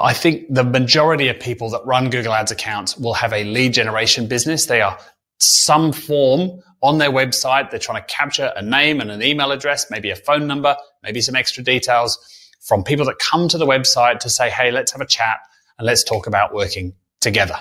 I 0.00 0.12
think 0.12 0.44
the 0.50 0.64
majority 0.64 1.28
of 1.28 1.40
people 1.40 1.70
that 1.70 1.80
run 1.86 2.10
Google 2.10 2.34
Ads 2.34 2.52
accounts 2.52 2.96
will 2.98 3.14
have 3.14 3.32
a 3.32 3.44
lead 3.44 3.72
generation 3.72 4.28
business. 4.28 4.66
They 4.66 4.82
are 4.82 4.98
some 5.40 5.92
form 5.92 6.60
on 6.82 6.98
their 6.98 7.10
website. 7.10 7.70
They're 7.70 7.80
trying 7.80 8.02
to 8.02 8.06
capture 8.06 8.52
a 8.54 8.62
name 8.62 9.00
and 9.00 9.10
an 9.10 9.22
email 9.22 9.50
address, 9.50 9.90
maybe 9.90 10.10
a 10.10 10.16
phone 10.16 10.46
number, 10.46 10.76
maybe 11.02 11.22
some 11.22 11.34
extra 11.34 11.64
details 11.64 12.18
from 12.60 12.84
people 12.84 13.06
that 13.06 13.18
come 13.18 13.48
to 13.48 13.58
the 13.58 13.66
website 13.66 14.20
to 14.20 14.30
say, 14.30 14.50
Hey, 14.50 14.70
let's 14.70 14.92
have 14.92 15.00
a 15.00 15.06
chat 15.06 15.38
and 15.78 15.86
let's 15.86 16.04
talk 16.04 16.26
about 16.26 16.54
working 16.54 16.94
together. 17.20 17.56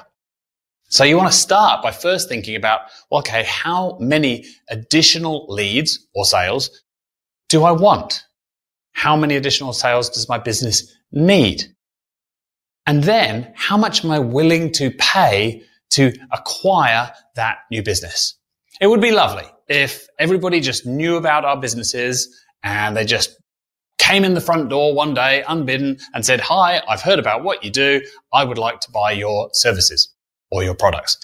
So 0.89 1.04
you 1.04 1.18
want 1.18 1.32
to 1.32 1.38
start 1.38 1.84
by 1.84 1.92
first 1.92 2.30
thinking 2.30 2.56
about, 2.56 2.82
well, 3.12 3.20
okay, 3.20 3.44
how 3.44 3.98
many 4.00 4.46
additional 4.70 5.46
leads 5.50 6.08
or 6.16 6.24
sales 6.24 6.82
do 7.50 7.63
I 7.63 7.72
want? 7.72 8.24
How 8.94 9.18
many 9.18 9.36
additional 9.36 9.74
sales 9.74 10.10
does 10.10 10.30
my 10.30 10.38
business 10.38 10.96
need? 11.12 11.63
And 12.86 13.04
then 13.04 13.51
how 13.56 13.75
much 13.75 14.06
am 14.06 14.12
I 14.12 14.20
willing 14.20 14.72
to 14.74 14.92
pay 14.92 15.62
to 15.92 16.13
acquire 16.32 17.12
that 17.36 17.60
new 17.70 17.84
business? 17.84 18.36
It 18.80 18.88
would 18.88 19.01
be 19.01 19.12
lovely 19.12 19.46
if 19.68 20.08
everybody 20.18 20.62
just 20.62 20.86
knew 20.86 21.18
about 21.18 21.44
our 21.44 21.60
businesses 21.60 22.34
and 22.63 22.96
they 22.96 23.04
just 23.04 23.38
came 23.98 24.24
in 24.24 24.34
the 24.34 24.42
front 24.42 24.70
door 24.70 24.94
one 24.94 25.13
day 25.13 25.44
unbidden 25.48 25.98
and 26.13 26.25
said, 26.25 26.39
Hi, 26.42 26.82
I've 26.88 27.01
heard 27.01 27.20
about 27.20 27.44
what 27.44 27.63
you 27.63 27.70
do. 27.70 28.01
I 28.34 28.44
would 28.44 28.58
like 28.58 28.80
to 28.82 28.92
buy 28.92 29.12
your 29.12 29.50
services 29.54 30.13
or 30.51 30.63
your 30.63 30.75
products. 30.75 31.18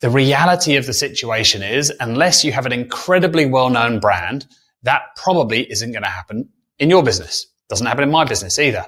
The 0.00 0.10
reality 0.10 0.76
of 0.76 0.86
the 0.86 0.92
situation 0.92 1.62
is, 1.62 1.92
unless 2.00 2.44
you 2.44 2.52
have 2.52 2.66
an 2.66 2.72
incredibly 2.72 3.46
well-known 3.46 4.00
brand, 4.00 4.46
that 4.82 5.02
probably 5.16 5.70
isn't 5.70 5.92
going 5.92 6.02
to 6.02 6.08
happen 6.10 6.48
in 6.78 6.90
your 6.90 7.02
business. 7.02 7.46
Doesn't 7.68 7.86
happen 7.86 8.02
in 8.02 8.10
my 8.10 8.24
business 8.24 8.58
either. 8.58 8.84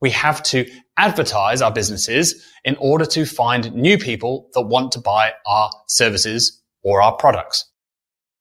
We 0.00 0.10
have 0.10 0.42
to 0.44 0.66
advertise 0.96 1.62
our 1.62 1.70
businesses 1.70 2.42
in 2.64 2.76
order 2.76 3.04
to 3.06 3.26
find 3.26 3.72
new 3.74 3.98
people 3.98 4.48
that 4.54 4.62
want 4.62 4.92
to 4.92 5.00
buy 5.00 5.32
our 5.46 5.70
services 5.88 6.62
or 6.82 7.02
our 7.02 7.16
products. 7.16 7.70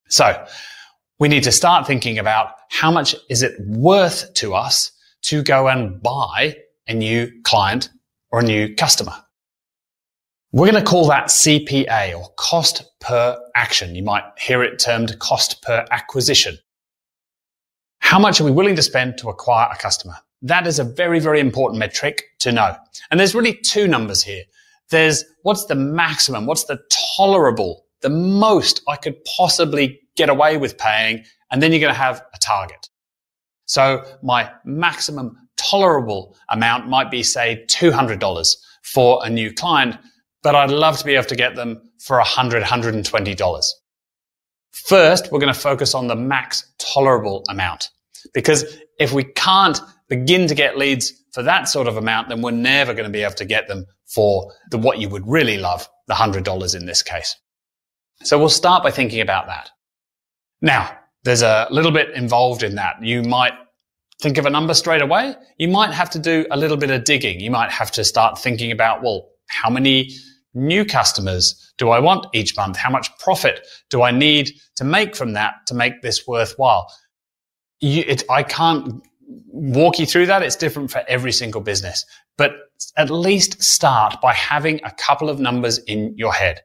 So 0.08 0.46
we 1.20 1.28
need 1.28 1.44
to 1.44 1.52
start 1.52 1.88
thinking 1.88 2.20
about 2.20 2.52
how 2.70 2.92
much 2.92 3.16
is 3.30 3.42
it 3.42 3.54
worth 3.66 4.34
to 4.36 4.54
us 4.54 4.92
to 5.24 5.44
go 5.44 5.68
and 5.68 6.02
buy 6.02 6.56
a 6.88 6.94
new 6.94 7.32
client 7.44 7.90
or 8.32 8.42
a 8.42 8.44
new 8.44 8.76
customer. 8.76 9.14
We're 10.52 10.72
going 10.72 10.84
to 10.84 10.90
call 10.90 11.08
that 11.08 11.26
CPA 11.26 12.18
or 12.18 12.30
cost 12.38 12.84
per 13.00 13.38
action. 13.56 13.96
You 13.96 14.04
might 14.04 14.24
hear 14.38 14.64
it 14.64 14.80
termed 14.80 15.18
cost 15.20 15.62
per 15.62 15.86
acquisition. 15.92 16.58
How 18.00 18.20
much 18.20 18.40
are 18.40 18.46
we 18.46 18.52
willing 18.52 18.76
to 18.76 18.82
spend 18.82 19.18
to 19.18 19.30
acquire 19.30 19.70
a 19.72 19.78
customer? 19.78 20.16
That 20.42 20.68
is 20.68 20.80
a 20.80 20.84
very, 20.84 21.20
very 21.20 21.40
important 21.40 21.80
metric 21.80 22.24
to 22.40 22.52
know. 22.52 22.76
And 23.10 23.20
there's 23.20 23.36
really 23.36 23.54
two 23.54 23.88
numbers 23.88 24.22
here. 24.22 24.44
There's 24.92 25.26
what's 25.42 25.66
the 25.66 25.76
maximum? 25.76 26.46
What's 26.46 26.66
the 26.66 26.80
tolerable, 27.18 27.86
the 28.02 28.10
most 28.10 28.82
I 28.88 28.96
could 28.96 29.16
possibly 29.38 30.00
get 30.16 30.30
away 30.30 30.58
with 30.58 30.78
paying? 30.78 31.24
And 31.52 31.62
then 31.62 31.72
you're 31.72 31.82
going 31.82 31.94
to 31.94 32.00
have 32.00 32.24
a 32.34 32.38
target. 32.40 32.90
So 33.66 34.04
my 34.22 34.52
maximum 34.64 35.38
tolerable 35.58 36.38
amount 36.50 36.88
might 36.88 37.10
be 37.10 37.24
say 37.24 37.66
$200 37.68 38.56
for 38.84 39.26
a 39.26 39.30
new 39.30 39.52
client 39.54 39.98
but 40.46 40.54
I'd 40.54 40.70
love 40.70 41.00
to 41.00 41.06
be 41.06 41.16
able 41.16 41.26
to 41.26 41.36
get 41.36 41.56
them 41.56 41.82
for 41.98 42.22
$100, 42.22 42.62
$120. 42.62 43.70
First, 44.74 45.32
we're 45.32 45.40
going 45.40 45.52
to 45.52 45.60
focus 45.60 45.96
on 45.96 46.06
the 46.06 46.16
max 46.16 46.72
tolerable 46.78 47.44
amount 47.50 47.90
because 48.32 48.78
if 49.00 49.12
we 49.12 49.24
can't 49.24 49.82
begin 50.08 50.46
to 50.46 50.54
get 50.54 50.78
leads 50.78 51.12
for 51.34 51.42
that 51.42 51.68
sort 51.68 51.88
of 51.88 51.98
amount, 51.98 52.30
then 52.30 52.44
we're 52.44 52.52
never 52.52 52.94
going 52.94 53.06
to 53.06 53.12
be 53.12 53.24
able 53.24 53.34
to 53.34 53.46
get 53.46 53.68
them 53.68 53.88
for 54.06 54.54
the, 54.70 54.78
what 54.78 55.00
you 55.00 55.10
would 55.10 55.26
really 55.26 55.58
love, 55.58 55.90
the 56.08 56.14
$100 56.14 56.76
in 56.76 56.86
this 56.86 57.02
case. 57.02 57.36
So 58.22 58.38
we'll 58.38 58.50
start 58.50 58.84
by 58.84 58.92
thinking 58.92 59.22
about 59.22 59.48
that. 59.48 59.72
Now, 60.62 60.98
there's 61.24 61.42
a 61.42 61.68
little 61.72 61.92
bit 61.92 62.12
involved 62.12 62.64
in 62.64 62.76
that. 62.76 63.04
You 63.04 63.24
might 63.24 63.54
think 64.22 64.38
of 64.38 64.46
a 64.46 64.50
number 64.50 64.74
straight 64.74 65.02
away. 65.02 65.36
You 65.58 65.68
might 65.68 65.94
have 65.94 66.10
to 66.12 66.20
do 66.20 66.46
a 66.52 66.58
little 66.58 66.78
bit 66.78 66.92
of 66.92 67.04
digging. 67.04 67.40
You 67.40 67.52
might 67.52 67.72
have 67.72 67.92
to 67.92 68.04
start 68.04 68.40
thinking 68.40 68.72
about, 68.72 69.04
well, 69.04 69.30
how 69.48 69.70
many 69.70 70.12
new 70.54 70.86
customers 70.86 71.74
do 71.78 71.90
I 71.90 72.00
want 72.00 72.28
each 72.34 72.56
month? 72.56 72.78
How 72.78 72.90
much 72.90 73.10
profit 73.20 73.68
do 73.90 74.02
I 74.02 74.12
need 74.12 74.52
to 74.78 74.84
make 74.84 75.16
from 75.16 75.34
that 75.34 75.56
to 75.68 75.74
make 75.76 76.02
this 76.02 76.26
worthwhile? 76.28 76.92
You, 77.80 78.04
it, 78.08 78.24
I 78.30 78.44
can't 78.44 79.04
walk 79.28 80.00
you 80.00 80.06
through 80.06 80.28
that. 80.28 80.44
It's 80.44 80.56
different 80.56 80.92
for 80.92 81.04
every 81.08 81.32
single 81.32 81.62
business, 81.62 82.06
but 82.38 82.54
at 82.98 83.10
least 83.10 83.62
start 83.62 84.22
by 84.22 84.34
having 84.34 84.80
a 84.84 84.92
couple 84.92 85.30
of 85.30 85.40
numbers 85.40 85.80
in 85.80 86.14
your 86.18 86.34
head. 86.34 86.62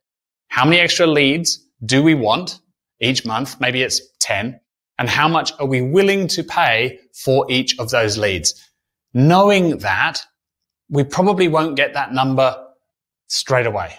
How 0.48 0.64
many 0.64 0.79
extra 0.79 1.07
leads 1.07 1.64
do 1.85 2.03
we 2.03 2.14
want 2.14 2.61
each 3.01 3.25
month? 3.25 3.61
Maybe 3.61 3.83
it's 3.83 4.01
10. 4.21 4.59
And 4.99 5.09
how 5.09 5.29
much 5.29 5.53
are 5.59 5.67
we 5.67 5.81
willing 5.81 6.29
to 6.29 6.45
pay 6.45 7.01
for 7.15 7.47
each 7.51 7.79
of 7.79 7.91
those 7.91 8.19
leads? 8.19 8.55
Knowing 9.15 9.79
that, 9.79 10.23
we 10.91 11.05
probably 11.05 11.49
won't 11.49 11.77
get 11.77 11.95
that 11.95 12.13
number 12.13 12.57
straight 13.29 13.67
away. 13.67 13.95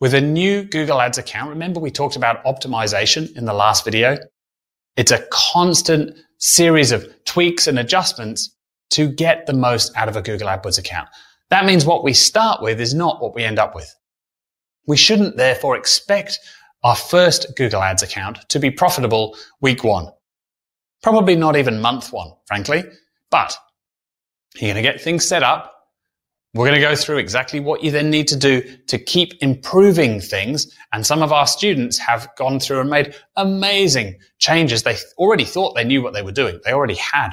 With 0.00 0.14
a 0.14 0.20
new 0.20 0.64
Google 0.64 1.00
Ads 1.00 1.18
account, 1.18 1.50
remember 1.50 1.78
we 1.78 1.90
talked 1.90 2.16
about 2.16 2.44
optimization 2.44 3.36
in 3.36 3.44
the 3.44 3.52
last 3.52 3.84
video? 3.84 4.18
It's 4.96 5.12
a 5.12 5.24
constant 5.30 6.18
series 6.38 6.90
of 6.90 7.06
tweaks 7.24 7.68
and 7.68 7.78
adjustments 7.78 8.54
to 8.90 9.08
get 9.08 9.46
the 9.46 9.52
most 9.52 9.96
out 9.96 10.08
of 10.08 10.16
a 10.16 10.22
Google 10.22 10.48
AdWords 10.48 10.78
account. 10.78 11.08
That 11.50 11.64
means 11.64 11.86
what 11.86 12.02
we 12.02 12.14
start 12.14 12.60
with 12.62 12.80
is 12.80 12.94
not 12.94 13.22
what 13.22 13.34
we 13.34 13.44
end 13.44 13.58
up 13.58 13.74
with. 13.74 13.94
We 14.86 14.96
shouldn't 14.96 15.36
therefore 15.36 15.76
expect 15.76 16.38
our 16.82 16.96
first 16.96 17.56
Google 17.56 17.82
Ads 17.82 18.02
account 18.02 18.38
to 18.48 18.58
be 18.58 18.70
profitable 18.70 19.36
week 19.60 19.84
one. 19.84 20.08
Probably 21.02 21.36
not 21.36 21.56
even 21.56 21.80
month 21.80 22.12
one, 22.12 22.32
frankly, 22.46 22.84
but 23.30 23.56
you're 24.54 24.72
going 24.72 24.82
to 24.84 24.90
get 24.90 25.00
things 25.00 25.26
set 25.26 25.42
up. 25.42 25.68
We're 26.54 26.66
going 26.66 26.80
to 26.80 26.86
go 26.86 26.94
through 26.94 27.16
exactly 27.16 27.60
what 27.60 27.82
you 27.82 27.90
then 27.90 28.10
need 28.10 28.28
to 28.28 28.36
do 28.36 28.62
to 28.88 28.98
keep 28.98 29.32
improving 29.40 30.20
things. 30.20 30.70
And 30.92 31.06
some 31.06 31.22
of 31.22 31.32
our 31.32 31.46
students 31.46 31.96
have 31.96 32.28
gone 32.36 32.60
through 32.60 32.80
and 32.80 32.90
made 32.90 33.14
amazing 33.36 34.18
changes. 34.38 34.82
They 34.82 34.96
already 35.16 35.44
thought 35.44 35.74
they 35.74 35.84
knew 35.84 36.02
what 36.02 36.12
they 36.12 36.20
were 36.20 36.32
doing. 36.32 36.60
They 36.62 36.72
already 36.72 36.96
had 36.96 37.30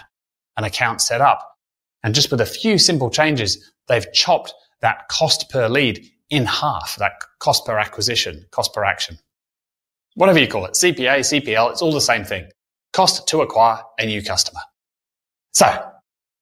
an 0.56 0.64
account 0.64 1.02
set 1.02 1.20
up. 1.20 1.46
And 2.02 2.16
just 2.16 2.32
with 2.32 2.40
a 2.40 2.46
few 2.46 2.78
simple 2.78 3.10
changes, 3.10 3.74
they've 3.90 4.12
chopped 4.14 4.54
that 4.82 5.10
cost 5.10 5.50
per 5.50 5.68
lead 5.68 6.06
in 6.30 6.46
half, 6.46 6.96
that 6.96 7.14
cost 7.40 7.66
per 7.66 7.78
acquisition, 7.78 8.46
cost 8.52 8.74
per 8.74 8.86
action. 8.86 9.20
Whatever 10.16 10.40
you 10.40 10.48
call 10.48 10.66
it, 10.66 10.74
CPA, 10.74 11.20
CPL, 11.20 11.72
it's 11.72 11.82
all 11.82 11.92
the 11.92 12.02
same 12.02 12.24
thing. 12.24 12.50
Cost 12.94 13.28
to 13.28 13.42
acquire 13.42 13.82
a 14.00 14.06
new 14.06 14.22
customer. 14.22 14.62
So 15.54 15.90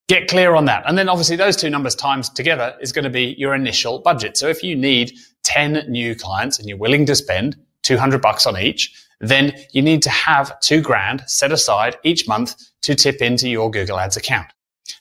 Get 0.08 0.26
clear 0.26 0.54
on 0.54 0.64
that. 0.64 0.84
And 0.86 0.96
then 0.96 1.10
obviously 1.10 1.36
those 1.36 1.54
two 1.54 1.68
numbers 1.68 1.94
times 1.94 2.30
together 2.30 2.74
is 2.80 2.92
going 2.92 3.04
to 3.04 3.10
be 3.10 3.34
your 3.36 3.54
initial 3.54 3.98
budget. 3.98 4.38
So 4.38 4.48
if 4.48 4.62
you 4.62 4.74
need 4.74 5.12
10 5.44 5.84
new 5.88 6.14
clients 6.14 6.58
and 6.58 6.66
you're 6.66 6.78
willing 6.78 7.04
to 7.06 7.14
spend 7.14 7.56
200 7.82 8.22
bucks 8.22 8.46
on 8.46 8.56
each, 8.56 8.90
then 9.20 9.52
you 9.72 9.82
need 9.82 10.02
to 10.02 10.10
have 10.10 10.58
two 10.60 10.80
grand 10.80 11.24
set 11.26 11.52
aside 11.52 11.98
each 12.04 12.26
month 12.26 12.56
to 12.82 12.94
tip 12.94 13.20
into 13.20 13.50
your 13.50 13.70
Google 13.70 13.98
Ads 13.98 14.16
account. 14.16 14.46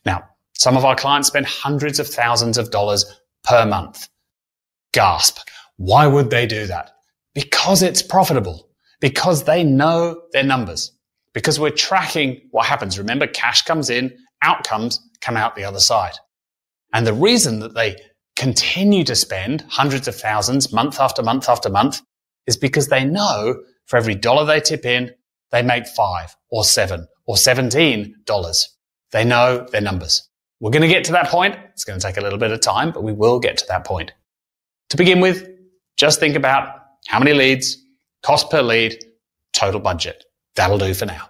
Now, 0.06 0.28
some 0.58 0.76
of 0.76 0.84
our 0.84 0.96
clients 0.96 1.30
spend 1.30 1.46
hundreds 1.46 2.00
of 2.00 2.08
thousands 2.08 2.58
of 2.58 2.72
dollars 2.72 3.06
per 3.46 3.66
month. 3.66 4.10
Gasp. 4.92 5.40
Why 5.78 6.06
would 6.06 6.32
they 6.32 6.46
do 6.46 6.66
that? 6.68 6.97
Because 7.38 7.84
it's 7.84 8.02
profitable. 8.02 8.68
Because 9.00 9.44
they 9.44 9.64
know 9.64 10.20
their 10.32 10.44
numbers. 10.44 10.92
Because 11.36 11.60
we're 11.60 11.70
tracking 11.70 12.42
what 12.50 12.66
happens. 12.66 12.98
Remember, 12.98 13.28
cash 13.28 13.62
comes 13.62 13.92
in 13.92 14.12
outcomes 14.42 15.00
come 15.22 15.38
out 15.38 15.56
the 15.56 15.64
other 15.64 15.80
side. 15.80 16.16
And 16.96 17.06
the 17.06 17.14
reason 17.14 17.60
that 17.60 17.76
they 17.76 17.96
continue 18.36 19.04
to 19.04 19.16
spend 19.16 19.64
hundreds 19.70 20.08
of 20.08 20.16
thousands 20.16 20.74
month 20.74 21.00
after 21.00 21.22
month 21.22 21.48
after 21.48 21.70
month 21.70 22.02
is 22.48 22.58
because 22.58 22.88
they 22.88 23.06
know 23.06 23.62
for 23.86 23.98
every 23.98 24.16
dollar 24.16 24.44
they 24.44 24.60
tip 24.60 24.84
in, 24.84 25.12
they 25.52 25.62
make 25.62 25.86
five 25.86 26.36
or 26.50 26.64
seven 26.64 27.08
or 27.28 27.36
$17. 27.36 28.64
They 29.12 29.24
know 29.24 29.68
their 29.72 29.82
numbers. 29.82 30.28
We're 30.60 30.72
going 30.72 30.82
to 30.82 30.88
get 30.88 31.04
to 31.06 31.12
that 31.12 31.30
point. 31.30 31.56
It's 31.74 31.84
going 31.84 32.00
to 32.00 32.08
take 32.08 32.18
a 32.18 32.22
little 32.22 32.40
bit 32.40 32.52
of 32.52 32.62
time, 32.62 32.92
but 32.94 33.04
we 33.04 33.14
will 33.14 33.40
get 33.40 33.58
to 33.58 33.66
that 33.68 33.86
point. 33.86 34.12
To 34.90 34.98
begin 34.98 35.20
with, 35.20 35.48
just 35.98 36.20
think 36.20 36.36
about 36.36 36.77
how 37.08 37.20
many 37.20 37.34
leads, 37.34 37.78
cost 38.24 38.50
per 38.50 38.62
lead, 38.62 38.98
total 39.54 39.80
budget. 39.80 40.24
That'll 40.56 40.78
do 40.78 40.94
for 40.94 41.06
now. 41.06 41.30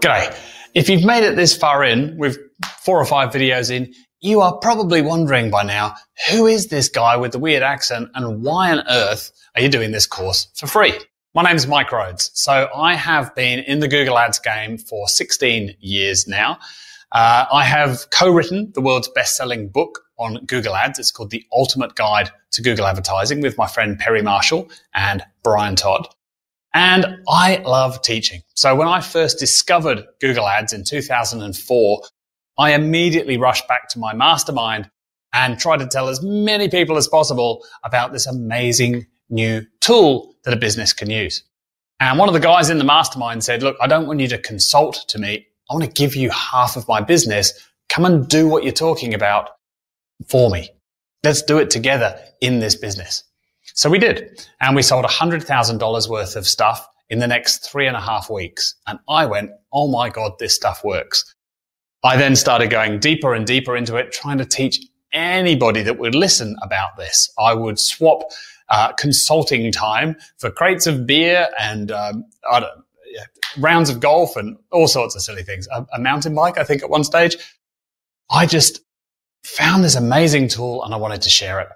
G'day. 0.00 0.38
If 0.74 0.90
you've 0.90 1.04
made 1.04 1.24
it 1.24 1.36
this 1.36 1.56
far 1.56 1.82
in, 1.84 2.16
with 2.18 2.38
four 2.84 3.00
or 3.00 3.06
five 3.06 3.30
videos 3.30 3.70
in, 3.70 3.92
you 4.20 4.40
are 4.40 4.58
probably 4.58 5.02
wondering 5.02 5.50
by 5.50 5.62
now, 5.62 5.94
who 6.30 6.46
is 6.46 6.68
this 6.68 6.88
guy 6.88 7.16
with 7.16 7.32
the 7.32 7.38
weird 7.38 7.62
accent 7.62 8.08
and 8.14 8.42
why 8.42 8.72
on 8.72 8.82
earth 8.88 9.30
are 9.54 9.62
you 9.62 9.68
doing 9.68 9.92
this 9.92 10.06
course 10.06 10.48
for 10.54 10.66
free? 10.66 10.92
My 11.34 11.42
name 11.42 11.56
is 11.56 11.66
Mike 11.66 11.92
Rhodes. 11.92 12.30
So 12.34 12.68
I 12.74 12.94
have 12.94 13.34
been 13.34 13.58
in 13.60 13.80
the 13.80 13.88
Google 13.88 14.18
Ads 14.18 14.38
game 14.38 14.78
for 14.78 15.06
16 15.06 15.76
years 15.80 16.26
now. 16.26 16.58
Uh, 17.12 17.46
I 17.52 17.64
have 17.64 18.10
co-written 18.10 18.72
the 18.74 18.80
world's 18.80 19.08
best-selling 19.08 19.68
book 19.68 20.00
on 20.18 20.44
Google 20.46 20.74
Ads. 20.74 20.98
It's 20.98 21.10
called 21.10 21.30
The 21.30 21.44
Ultimate 21.52 21.94
Guide 21.94 22.30
to 22.52 22.62
Google 22.62 22.86
Advertising 22.86 23.40
with 23.40 23.56
my 23.56 23.66
friend 23.66 23.98
Perry 23.98 24.22
Marshall 24.22 24.68
and 24.94 25.22
Bryan 25.42 25.76
Todd. 25.76 26.08
And 26.74 27.06
I 27.28 27.56
love 27.58 28.02
teaching. 28.02 28.42
So 28.54 28.74
when 28.74 28.88
I 28.88 29.00
first 29.00 29.38
discovered 29.38 30.04
Google 30.20 30.46
Ads 30.46 30.72
in 30.72 30.84
2004, 30.84 32.02
I 32.58 32.74
immediately 32.74 33.36
rushed 33.36 33.68
back 33.68 33.88
to 33.90 33.98
my 33.98 34.14
mastermind 34.14 34.90
and 35.32 35.58
tried 35.58 35.78
to 35.78 35.86
tell 35.86 36.08
as 36.08 36.22
many 36.22 36.68
people 36.68 36.96
as 36.96 37.08
possible 37.08 37.64
about 37.84 38.12
this 38.12 38.26
amazing 38.26 39.06
new 39.28 39.62
tool 39.80 40.34
that 40.44 40.54
a 40.54 40.56
business 40.56 40.92
can 40.92 41.10
use. 41.10 41.42
And 42.00 42.18
one 42.18 42.28
of 42.28 42.34
the 42.34 42.40
guys 42.40 42.70
in 42.70 42.78
the 42.78 42.84
mastermind 42.84 43.44
said, 43.44 43.62
look, 43.62 43.76
I 43.80 43.86
don't 43.86 44.06
want 44.06 44.20
you 44.20 44.28
to 44.28 44.38
consult 44.38 45.04
to 45.08 45.18
me. 45.18 45.46
I 45.70 45.74
want 45.74 45.84
to 45.84 45.90
give 45.90 46.14
you 46.14 46.30
half 46.30 46.76
of 46.76 46.86
my 46.88 47.00
business. 47.00 47.52
Come 47.88 48.04
and 48.04 48.28
do 48.28 48.48
what 48.48 48.62
you're 48.62 48.72
talking 48.72 49.14
about 49.14 49.50
for 50.28 50.50
me. 50.50 50.70
Let's 51.24 51.42
do 51.42 51.58
it 51.58 51.70
together 51.70 52.18
in 52.40 52.60
this 52.60 52.76
business. 52.76 53.24
So 53.74 53.90
we 53.90 53.98
did. 53.98 54.46
And 54.60 54.76
we 54.76 54.82
sold 54.82 55.04
$100,000 55.04 56.08
worth 56.08 56.36
of 56.36 56.46
stuff 56.46 56.86
in 57.08 57.18
the 57.18 57.26
next 57.26 57.68
three 57.70 57.86
and 57.86 57.96
a 57.96 58.00
half 58.00 58.30
weeks. 58.30 58.74
And 58.86 58.98
I 59.08 59.26
went, 59.26 59.50
Oh 59.72 59.88
my 59.88 60.08
God, 60.08 60.32
this 60.38 60.54
stuff 60.54 60.84
works. 60.84 61.34
I 62.04 62.16
then 62.16 62.36
started 62.36 62.70
going 62.70 63.00
deeper 63.00 63.34
and 63.34 63.46
deeper 63.46 63.76
into 63.76 63.96
it, 63.96 64.12
trying 64.12 64.38
to 64.38 64.44
teach 64.44 64.78
anybody 65.12 65.82
that 65.82 65.98
would 65.98 66.14
listen 66.14 66.56
about 66.62 66.96
this. 66.96 67.28
I 67.38 67.54
would 67.54 67.78
swap 67.78 68.22
uh, 68.68 68.92
consulting 68.92 69.72
time 69.72 70.16
for 70.38 70.50
crates 70.50 70.86
of 70.86 71.06
beer 71.06 71.48
and 71.58 71.90
um, 71.90 72.24
yeah, 73.16 73.24
rounds 73.58 73.88
of 73.88 74.00
golf 74.00 74.36
and 74.36 74.56
all 74.70 74.86
sorts 74.86 75.14
of 75.14 75.22
silly 75.22 75.42
things. 75.42 75.66
A, 75.72 75.86
a 75.94 75.98
mountain 75.98 76.34
bike, 76.34 76.58
I 76.58 76.64
think, 76.64 76.82
at 76.82 76.90
one 76.90 77.04
stage. 77.04 77.36
I 78.30 78.44
just 78.46 78.80
found 79.44 79.82
this 79.82 79.94
amazing 79.94 80.48
tool 80.48 80.84
and 80.84 80.92
I 80.92 80.98
wanted 80.98 81.22
to 81.22 81.30
share 81.30 81.60
it. 81.60 81.68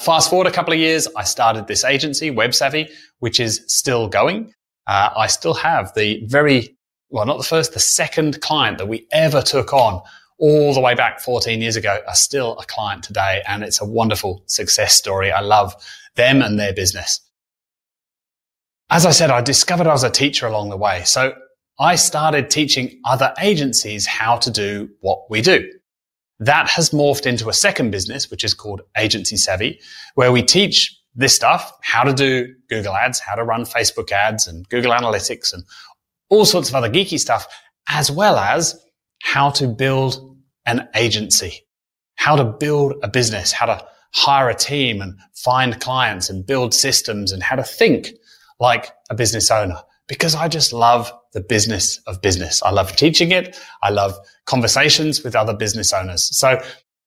Fast 0.00 0.30
forward 0.30 0.48
a 0.48 0.50
couple 0.50 0.72
of 0.72 0.80
years, 0.80 1.06
I 1.16 1.22
started 1.22 1.68
this 1.68 1.84
agency, 1.84 2.30
Web 2.30 2.54
Savvy, 2.54 2.88
which 3.20 3.38
is 3.38 3.62
still 3.68 4.08
going. 4.08 4.52
Uh, 4.86 5.10
I 5.16 5.28
still 5.28 5.54
have 5.54 5.94
the 5.94 6.24
very, 6.26 6.76
well, 7.10 7.24
not 7.24 7.38
the 7.38 7.44
first, 7.44 7.72
the 7.72 7.80
second 7.80 8.40
client 8.40 8.78
that 8.78 8.88
we 8.88 9.06
ever 9.12 9.40
took 9.40 9.72
on 9.72 10.02
all 10.38 10.74
the 10.74 10.80
way 10.80 10.94
back 10.94 11.20
14 11.20 11.60
years 11.60 11.76
ago 11.76 12.00
are 12.08 12.14
still 12.14 12.58
a 12.58 12.64
client 12.64 13.04
today. 13.04 13.42
And 13.46 13.62
it's 13.62 13.80
a 13.80 13.84
wonderful 13.84 14.42
success 14.46 14.94
story. 14.94 15.30
I 15.30 15.40
love 15.40 15.74
them 16.16 16.42
and 16.42 16.58
their 16.58 16.74
business. 16.74 17.20
As 18.94 19.04
I 19.04 19.10
said, 19.10 19.32
I 19.32 19.40
discovered 19.40 19.88
I 19.88 19.92
was 19.92 20.04
a 20.04 20.08
teacher 20.08 20.46
along 20.46 20.70
the 20.70 20.76
way. 20.76 21.02
So 21.02 21.34
I 21.80 21.96
started 21.96 22.48
teaching 22.48 23.00
other 23.04 23.34
agencies 23.40 24.06
how 24.06 24.36
to 24.36 24.52
do 24.52 24.88
what 25.00 25.28
we 25.28 25.40
do. 25.42 25.68
That 26.38 26.70
has 26.70 26.90
morphed 26.90 27.26
into 27.26 27.48
a 27.48 27.52
second 27.52 27.90
business, 27.90 28.30
which 28.30 28.44
is 28.44 28.54
called 28.54 28.82
Agency 28.96 29.36
Savvy, 29.36 29.80
where 30.14 30.30
we 30.30 30.44
teach 30.44 30.96
this 31.12 31.34
stuff, 31.34 31.72
how 31.82 32.04
to 32.04 32.12
do 32.12 32.54
Google 32.68 32.94
ads, 32.94 33.18
how 33.18 33.34
to 33.34 33.42
run 33.42 33.64
Facebook 33.64 34.12
ads 34.12 34.46
and 34.46 34.68
Google 34.68 34.92
Analytics 34.92 35.52
and 35.52 35.64
all 36.30 36.44
sorts 36.44 36.68
of 36.68 36.76
other 36.76 36.88
geeky 36.88 37.18
stuff, 37.18 37.48
as 37.88 38.12
well 38.12 38.38
as 38.38 38.80
how 39.24 39.50
to 39.50 39.66
build 39.66 40.36
an 40.66 40.88
agency, 40.94 41.66
how 42.14 42.36
to 42.36 42.44
build 42.44 42.94
a 43.02 43.08
business, 43.08 43.50
how 43.50 43.66
to 43.66 43.84
hire 44.12 44.48
a 44.48 44.54
team 44.54 45.00
and 45.00 45.18
find 45.34 45.80
clients 45.80 46.30
and 46.30 46.46
build 46.46 46.72
systems 46.72 47.32
and 47.32 47.42
how 47.42 47.56
to 47.56 47.64
think 47.64 48.10
like 48.64 48.90
a 49.10 49.14
business 49.14 49.50
owner 49.50 49.80
because 50.08 50.34
I 50.34 50.48
just 50.48 50.72
love 50.72 51.12
the 51.32 51.40
business 51.40 51.98
of 52.06 52.20
business. 52.20 52.62
I 52.62 52.70
love 52.70 52.96
teaching 52.96 53.30
it. 53.30 53.56
I 53.82 53.90
love 53.90 54.14
conversations 54.46 55.22
with 55.22 55.36
other 55.36 55.54
business 55.54 55.92
owners. 55.92 56.36
So 56.36 56.60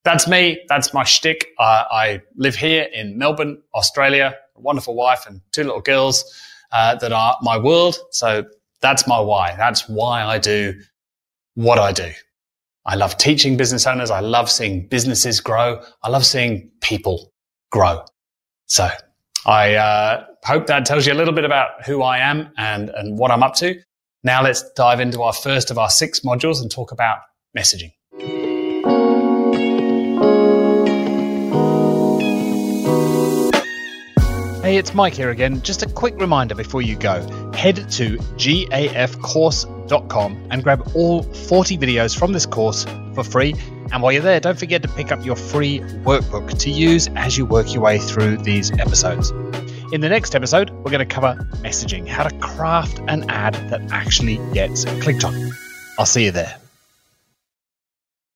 that's 0.03 0.27
me. 0.27 0.59
That's 0.69 0.93
my 0.93 1.03
shtick. 1.03 1.47
Uh, 1.59 1.83
I 1.91 2.21
live 2.35 2.55
here 2.55 2.87
in 2.93 3.17
Melbourne, 3.17 3.61
Australia, 3.75 4.35
a 4.55 4.61
wonderful 4.61 4.95
wife 4.95 5.25
and 5.27 5.41
two 5.51 5.63
little 5.63 5.81
girls 5.81 6.23
uh, 6.71 6.95
that 6.95 7.11
are 7.11 7.37
my 7.41 7.57
world. 7.57 7.97
So 8.11 8.45
that's 8.81 9.07
my 9.07 9.19
why. 9.19 9.55
That's 9.57 9.89
why 9.89 10.23
I 10.23 10.37
do 10.37 10.79
what 11.55 11.79
I 11.79 11.91
do. 11.91 12.11
I 12.85 12.95
love 12.95 13.17
teaching 13.17 13.57
business 13.57 13.85
owners. 13.85 14.11
I 14.11 14.21
love 14.21 14.49
seeing 14.49 14.87
businesses 14.87 15.41
grow. 15.41 15.81
I 16.03 16.09
love 16.09 16.25
seeing 16.25 16.71
people 16.81 17.33
grow. 17.69 18.05
So 18.67 18.89
I 19.47 19.75
uh, 19.75 20.25
hope 20.43 20.67
that 20.67 20.85
tells 20.85 21.07
you 21.07 21.13
a 21.13 21.15
little 21.15 21.33
bit 21.33 21.45
about 21.45 21.85
who 21.85 22.03
I 22.03 22.17
am 22.17 22.51
and, 22.57 22.89
and 22.89 23.17
what 23.17 23.31
I'm 23.31 23.43
up 23.43 23.55
to. 23.55 23.81
Now 24.23 24.43
let's 24.43 24.63
dive 24.73 24.99
into 24.99 25.21
our 25.21 25.33
first 25.33 25.71
of 25.71 25.77
our 25.77 25.89
six 25.89 26.19
modules 26.19 26.61
and 26.61 26.69
talk 26.69 26.91
about 26.91 27.19
messaging. 27.57 27.91
Hey, 34.67 34.75
it's 34.75 34.93
Mike 34.93 35.13
here 35.13 35.29
again. 35.29 35.61
Just 35.61 35.81
a 35.81 35.87
quick 35.87 36.19
reminder 36.19 36.53
before 36.53 36.81
you 36.81 36.97
go 36.97 37.21
head 37.53 37.89
to 37.91 38.17
gafcourse.com 38.17 40.47
and 40.51 40.61
grab 40.61 40.91
all 40.93 41.23
40 41.23 41.77
videos 41.77 42.19
from 42.19 42.33
this 42.33 42.45
course 42.45 42.85
for 43.15 43.23
free. 43.23 43.55
And 43.93 44.03
while 44.03 44.11
you're 44.11 44.21
there, 44.21 44.41
don't 44.41 44.59
forget 44.59 44.81
to 44.81 44.89
pick 44.89 45.13
up 45.13 45.23
your 45.23 45.37
free 45.37 45.79
workbook 45.79 46.59
to 46.59 46.69
use 46.69 47.07
as 47.15 47.37
you 47.37 47.45
work 47.45 47.73
your 47.73 47.81
way 47.81 47.97
through 47.97 48.39
these 48.39 48.77
episodes. 48.77 49.29
In 49.93 50.01
the 50.01 50.09
next 50.09 50.35
episode, 50.35 50.69
we're 50.69 50.91
going 50.91 50.99
to 50.99 51.05
cover 51.05 51.35
messaging, 51.63 52.05
how 52.05 52.27
to 52.27 52.37
craft 52.39 52.99
an 53.07 53.29
ad 53.29 53.53
that 53.69 53.93
actually 53.93 54.35
gets 54.51 54.83
clicked 54.83 55.23
on. 55.23 55.53
I'll 55.97 56.05
see 56.05 56.25
you 56.25 56.31
there. 56.31 56.57